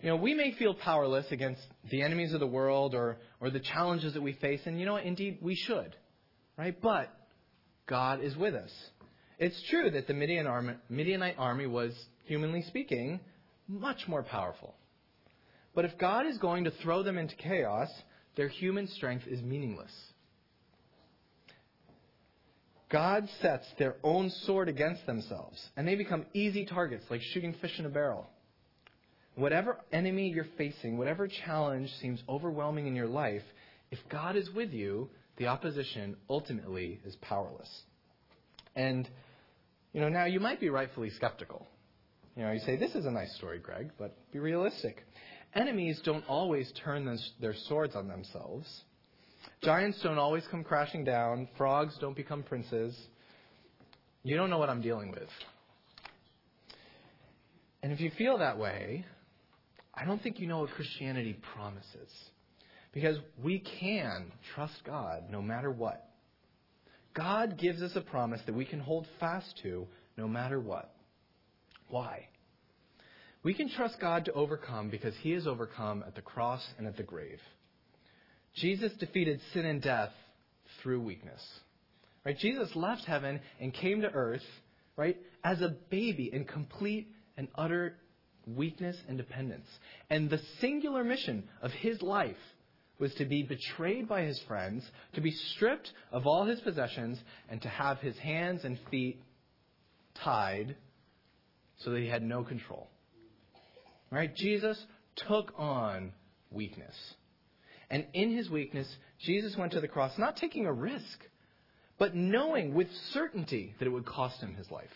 You 0.00 0.08
know, 0.08 0.16
we 0.16 0.34
may 0.34 0.52
feel 0.58 0.74
powerless 0.74 1.26
against 1.30 1.62
the 1.90 2.02
enemies 2.02 2.34
of 2.34 2.40
the 2.40 2.46
world 2.46 2.94
or, 2.94 3.18
or 3.40 3.50
the 3.50 3.60
challenges 3.60 4.14
that 4.14 4.22
we 4.22 4.32
face, 4.32 4.60
and 4.64 4.80
you 4.80 4.84
know 4.84 4.94
what? 4.94 5.04
Indeed, 5.04 5.38
we 5.40 5.54
should. 5.54 5.94
Right? 6.58 6.76
But 6.80 7.08
God 7.86 8.20
is 8.22 8.36
with 8.36 8.54
us. 8.54 8.72
It's 9.42 9.60
true 9.70 9.90
that 9.90 10.06
the 10.06 10.14
Midian 10.14 10.46
Midianite 10.88 11.34
army 11.36 11.66
was, 11.66 11.92
humanly 12.26 12.62
speaking, 12.62 13.18
much 13.66 14.06
more 14.06 14.22
powerful. 14.22 14.72
But 15.74 15.84
if 15.84 15.98
God 15.98 16.26
is 16.26 16.38
going 16.38 16.62
to 16.62 16.70
throw 16.70 17.02
them 17.02 17.18
into 17.18 17.34
chaos, 17.34 17.88
their 18.36 18.46
human 18.46 18.86
strength 18.86 19.26
is 19.26 19.42
meaningless. 19.42 19.90
God 22.88 23.28
sets 23.40 23.66
their 23.80 23.96
own 24.04 24.30
sword 24.44 24.68
against 24.68 25.06
themselves, 25.06 25.60
and 25.76 25.88
they 25.88 25.96
become 25.96 26.24
easy 26.34 26.64
targets, 26.64 27.06
like 27.10 27.20
shooting 27.32 27.56
fish 27.60 27.80
in 27.80 27.86
a 27.86 27.88
barrel. 27.88 28.30
Whatever 29.34 29.78
enemy 29.92 30.28
you're 30.28 30.46
facing, 30.56 30.98
whatever 30.98 31.26
challenge 31.26 31.90
seems 32.00 32.22
overwhelming 32.28 32.86
in 32.86 32.94
your 32.94 33.08
life, 33.08 33.42
if 33.90 33.98
God 34.08 34.36
is 34.36 34.48
with 34.50 34.70
you, 34.70 35.10
the 35.36 35.48
opposition 35.48 36.16
ultimately 36.30 37.00
is 37.04 37.16
powerless. 37.16 37.82
And, 38.76 39.08
you 39.92 40.00
know, 40.00 40.08
now 40.08 40.24
you 40.24 40.40
might 40.40 40.60
be 40.60 40.70
rightfully 40.70 41.10
skeptical. 41.10 41.66
You 42.36 42.44
know, 42.44 42.52
you 42.52 42.60
say, 42.60 42.76
this 42.76 42.94
is 42.94 43.04
a 43.04 43.10
nice 43.10 43.34
story, 43.36 43.58
Greg, 43.58 43.90
but 43.98 44.16
be 44.32 44.38
realistic. 44.38 45.04
Enemies 45.54 46.00
don't 46.04 46.24
always 46.28 46.72
turn 46.82 47.18
their 47.40 47.54
swords 47.68 47.94
on 47.94 48.08
themselves. 48.08 48.66
Giants 49.62 50.00
don't 50.02 50.18
always 50.18 50.44
come 50.50 50.64
crashing 50.64 51.04
down. 51.04 51.48
Frogs 51.58 51.94
don't 52.00 52.16
become 52.16 52.42
princes. 52.42 52.96
You 54.22 54.36
don't 54.36 54.48
know 54.48 54.58
what 54.58 54.70
I'm 54.70 54.80
dealing 54.80 55.10
with. 55.10 55.28
And 57.82 57.92
if 57.92 58.00
you 58.00 58.10
feel 58.16 58.38
that 58.38 58.58
way, 58.58 59.04
I 59.94 60.04
don't 60.06 60.22
think 60.22 60.40
you 60.40 60.46
know 60.46 60.60
what 60.60 60.70
Christianity 60.70 61.38
promises. 61.54 62.10
Because 62.92 63.18
we 63.42 63.58
can 63.58 64.32
trust 64.54 64.74
God 64.86 65.24
no 65.30 65.42
matter 65.42 65.70
what. 65.70 66.08
God 67.14 67.58
gives 67.58 67.82
us 67.82 67.92
a 67.94 68.00
promise 68.00 68.40
that 68.46 68.54
we 68.54 68.64
can 68.64 68.80
hold 68.80 69.06
fast 69.20 69.58
to 69.62 69.86
no 70.16 70.28
matter 70.28 70.58
what. 70.58 70.94
Why? 71.88 72.28
We 73.42 73.54
can 73.54 73.68
trust 73.68 74.00
God 74.00 74.26
to 74.26 74.32
overcome 74.32 74.88
because 74.88 75.14
he 75.20 75.32
has 75.32 75.46
overcome 75.46 76.04
at 76.06 76.14
the 76.14 76.22
cross 76.22 76.64
and 76.78 76.86
at 76.86 76.96
the 76.96 77.02
grave. 77.02 77.40
Jesus 78.54 78.92
defeated 78.98 79.40
sin 79.52 79.64
and 79.66 79.82
death 79.82 80.12
through 80.82 81.00
weakness. 81.00 81.42
Right? 82.24 82.38
Jesus 82.38 82.70
left 82.76 83.04
heaven 83.04 83.40
and 83.60 83.74
came 83.74 84.02
to 84.02 84.10
earth, 84.10 84.44
right, 84.96 85.16
as 85.42 85.60
a 85.60 85.74
baby 85.90 86.30
in 86.32 86.44
complete 86.44 87.08
and 87.36 87.48
utter 87.56 87.96
weakness 88.46 88.96
and 89.08 89.18
dependence. 89.18 89.66
And 90.08 90.30
the 90.30 90.40
singular 90.60 91.02
mission 91.02 91.48
of 91.60 91.72
his 91.72 92.00
life 92.00 92.36
was 93.02 93.12
to 93.14 93.24
be 93.24 93.42
betrayed 93.42 94.08
by 94.08 94.22
his 94.22 94.40
friends, 94.46 94.88
to 95.12 95.20
be 95.20 95.32
stripped 95.32 95.90
of 96.12 96.24
all 96.24 96.44
his 96.44 96.60
possessions, 96.60 97.18
and 97.50 97.60
to 97.60 97.68
have 97.68 97.98
his 97.98 98.16
hands 98.16 98.64
and 98.64 98.78
feet 98.92 99.20
tied 100.22 100.76
so 101.78 101.90
that 101.90 101.98
he 101.98 102.06
had 102.06 102.22
no 102.22 102.44
control. 102.44 102.88
Right? 104.12 104.32
Jesus 104.32 104.80
took 105.16 105.52
on 105.58 106.12
weakness. 106.52 106.94
And 107.90 108.06
in 108.14 108.36
his 108.36 108.48
weakness, 108.48 108.86
Jesus 109.18 109.56
went 109.56 109.72
to 109.72 109.80
the 109.80 109.88
cross, 109.88 110.12
not 110.16 110.36
taking 110.36 110.66
a 110.66 110.72
risk, 110.72 111.26
but 111.98 112.14
knowing 112.14 112.72
with 112.72 112.86
certainty 113.10 113.74
that 113.80 113.86
it 113.86 113.90
would 113.90 114.06
cost 114.06 114.40
him 114.40 114.54
his 114.54 114.70
life. 114.70 114.86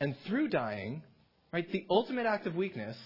And 0.00 0.14
through 0.26 0.48
dying, 0.48 1.02
right, 1.50 1.66
the 1.72 1.86
ultimate 1.88 2.26
act 2.26 2.46
of 2.46 2.54
weakness, 2.56 2.98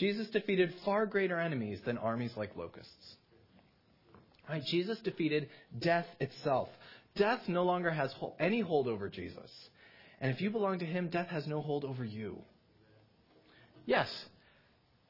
Jesus 0.00 0.28
defeated 0.30 0.72
far 0.84 1.04
greater 1.04 1.38
enemies 1.38 1.78
than 1.84 1.98
armies 1.98 2.32
like 2.34 2.56
locusts. 2.56 3.16
Right? 4.48 4.64
Jesus 4.64 4.98
defeated 5.04 5.50
death 5.78 6.06
itself. 6.18 6.70
Death 7.16 7.40
no 7.48 7.64
longer 7.64 7.90
has 7.90 8.12
any 8.40 8.60
hold 8.60 8.88
over 8.88 9.10
Jesus. 9.10 9.50
And 10.20 10.32
if 10.32 10.40
you 10.40 10.50
belong 10.50 10.78
to 10.78 10.86
him, 10.86 11.08
death 11.08 11.28
has 11.28 11.46
no 11.46 11.60
hold 11.60 11.84
over 11.84 12.02
you. 12.02 12.38
Yes, 13.84 14.08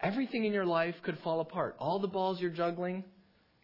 everything 0.00 0.44
in 0.44 0.52
your 0.52 0.66
life 0.66 0.96
could 1.04 1.18
fall 1.22 1.40
apart. 1.40 1.76
All 1.78 2.00
the 2.00 2.08
balls 2.08 2.40
you're 2.40 2.50
juggling 2.50 3.04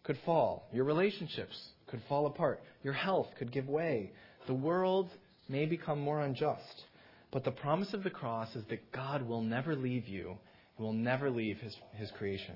could 0.03 0.17
fall. 0.25 0.69
Your 0.71 0.85
relationships 0.85 1.57
could 1.87 2.01
fall 2.07 2.27
apart. 2.27 2.61
Your 2.83 2.93
health 2.93 3.27
could 3.37 3.51
give 3.51 3.67
way. 3.67 4.13
The 4.47 4.53
world 4.53 5.09
may 5.49 5.65
become 5.65 5.99
more 5.99 6.21
unjust. 6.21 6.83
But 7.31 7.43
the 7.43 7.51
promise 7.51 7.93
of 7.93 8.03
the 8.03 8.09
cross 8.09 8.55
is 8.55 8.63
that 8.69 8.91
God 8.93 9.27
will 9.27 9.41
never 9.41 9.75
leave 9.75 10.07
you, 10.07 10.37
will 10.77 10.93
never 10.93 11.29
leave 11.29 11.57
His, 11.59 11.75
his 11.93 12.11
creation. 12.11 12.55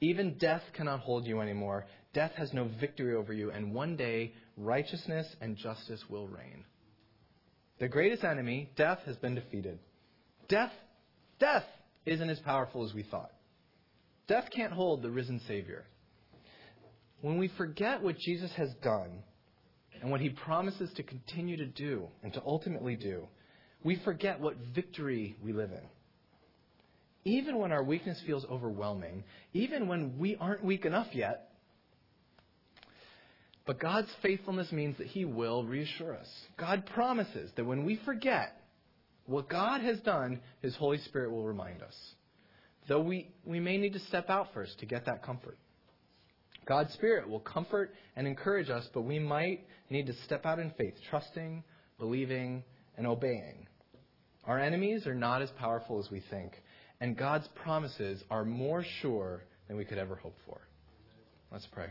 Even 0.00 0.36
death 0.38 0.62
cannot 0.74 1.00
hold 1.00 1.26
you 1.26 1.40
anymore. 1.40 1.86
Death 2.12 2.32
has 2.36 2.52
no 2.52 2.68
victory 2.80 3.14
over 3.14 3.32
you, 3.32 3.50
and 3.50 3.72
one 3.72 3.96
day 3.96 4.34
righteousness 4.56 5.26
and 5.40 5.56
justice 5.56 6.02
will 6.08 6.28
reign. 6.28 6.64
The 7.78 7.88
greatest 7.88 8.24
enemy, 8.24 8.70
death, 8.76 9.00
has 9.06 9.16
been 9.16 9.34
defeated. 9.34 9.78
Death 10.48 10.72
Death 11.38 11.64
isn't 12.06 12.30
as 12.30 12.38
powerful 12.40 12.84
as 12.84 12.94
we 12.94 13.02
thought. 13.02 13.32
Death 14.26 14.46
can't 14.54 14.72
hold 14.72 15.02
the 15.02 15.10
risen 15.10 15.40
Savior. 15.46 15.84
When 17.20 17.38
we 17.38 17.48
forget 17.56 18.02
what 18.02 18.18
Jesus 18.18 18.50
has 18.56 18.70
done 18.82 19.22
and 20.00 20.10
what 20.10 20.20
he 20.20 20.30
promises 20.30 20.90
to 20.96 21.02
continue 21.02 21.56
to 21.56 21.66
do 21.66 22.08
and 22.22 22.32
to 22.32 22.42
ultimately 22.44 22.96
do, 22.96 23.28
we 23.84 24.00
forget 24.04 24.40
what 24.40 24.56
victory 24.74 25.36
we 25.42 25.52
live 25.52 25.70
in. 25.70 25.82
Even 27.26 27.58
when 27.58 27.72
our 27.72 27.82
weakness 27.82 28.22
feels 28.24 28.44
overwhelming, 28.44 29.24
even 29.52 29.88
when 29.88 30.16
we 30.16 30.36
aren't 30.36 30.64
weak 30.64 30.84
enough 30.84 31.08
yet, 31.12 31.48
but 33.66 33.80
God's 33.80 34.06
faithfulness 34.22 34.70
means 34.70 34.96
that 34.98 35.08
He 35.08 35.24
will 35.24 35.64
reassure 35.64 36.14
us. 36.14 36.28
God 36.56 36.86
promises 36.94 37.50
that 37.56 37.64
when 37.64 37.84
we 37.84 38.00
forget, 38.04 38.62
what 39.24 39.48
God 39.48 39.80
has 39.80 39.98
done, 40.02 40.40
His 40.62 40.76
Holy 40.76 40.98
Spirit 40.98 41.32
will 41.32 41.42
remind 41.42 41.82
us. 41.82 41.96
Though 42.86 43.00
we, 43.00 43.34
we 43.44 43.58
may 43.58 43.76
need 43.76 43.94
to 43.94 44.00
step 44.06 44.30
out 44.30 44.54
first 44.54 44.78
to 44.78 44.86
get 44.86 45.06
that 45.06 45.24
comfort. 45.24 45.58
God's 46.64 46.92
Spirit 46.92 47.28
will 47.28 47.40
comfort 47.40 47.92
and 48.14 48.28
encourage 48.28 48.70
us, 48.70 48.88
but 48.94 49.02
we 49.02 49.18
might 49.18 49.66
need 49.90 50.06
to 50.06 50.14
step 50.26 50.46
out 50.46 50.60
in 50.60 50.70
faith, 50.78 50.94
trusting, 51.10 51.64
believing, 51.98 52.62
and 52.96 53.04
obeying. 53.04 53.66
Our 54.44 54.60
enemies 54.60 55.08
are 55.08 55.14
not 55.14 55.42
as 55.42 55.50
powerful 55.58 55.98
as 55.98 56.08
we 56.08 56.22
think, 56.30 56.52
and 57.00 57.16
God's 57.16 57.48
promises 57.62 58.22
are 58.30 58.44
more 58.44 58.84
sure 59.00 59.42
than 59.68 59.76
we 59.76 59.84
could 59.84 59.98
ever 59.98 60.16
hope 60.16 60.36
for. 60.46 60.60
Let's 61.52 61.66
pray. 61.72 61.90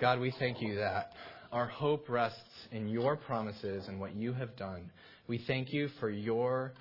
God, 0.00 0.20
we 0.20 0.32
thank 0.38 0.62
you 0.62 0.76
that 0.76 1.12
our 1.52 1.66
hope 1.66 2.08
rests 2.08 2.38
in 2.72 2.88
your 2.88 3.16
promises 3.16 3.86
and 3.88 3.98
what 4.00 4.14
you 4.14 4.32
have 4.32 4.56
done. 4.56 4.90
We 5.26 5.42
thank 5.46 5.72
you 5.72 5.88
for 5.98 6.08
your 6.08 6.72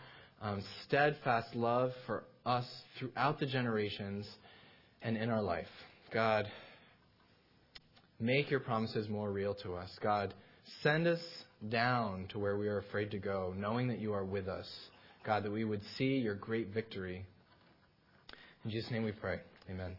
um, 0.41 0.63
steadfast 0.87 1.55
love 1.55 1.91
for 2.05 2.23
us 2.45 2.65
throughout 2.97 3.39
the 3.39 3.45
generations 3.45 4.27
and 5.01 5.17
in 5.17 5.29
our 5.29 5.41
life. 5.41 5.67
God, 6.13 6.45
make 8.19 8.49
your 8.49 8.59
promises 8.59 9.09
more 9.09 9.31
real 9.31 9.55
to 9.63 9.75
us. 9.75 9.89
God, 10.01 10.33
send 10.81 11.07
us 11.07 11.19
down 11.67 12.27
to 12.29 12.39
where 12.39 12.57
we 12.57 12.67
are 12.67 12.77
afraid 12.77 13.11
to 13.11 13.17
go, 13.17 13.53
knowing 13.57 13.87
that 13.89 13.99
you 13.99 14.13
are 14.13 14.25
with 14.25 14.47
us. 14.47 14.67
God, 15.29 15.43
that 15.43 15.51
we 15.51 15.63
would 15.63 15.81
see 15.95 16.17
your 16.17 16.33
great 16.33 16.73
victory. 16.73 17.23
In 18.65 18.71
Jesus' 18.71 18.89
name 18.89 19.03
we 19.03 19.11
pray. 19.11 19.39
Amen. 19.69 19.95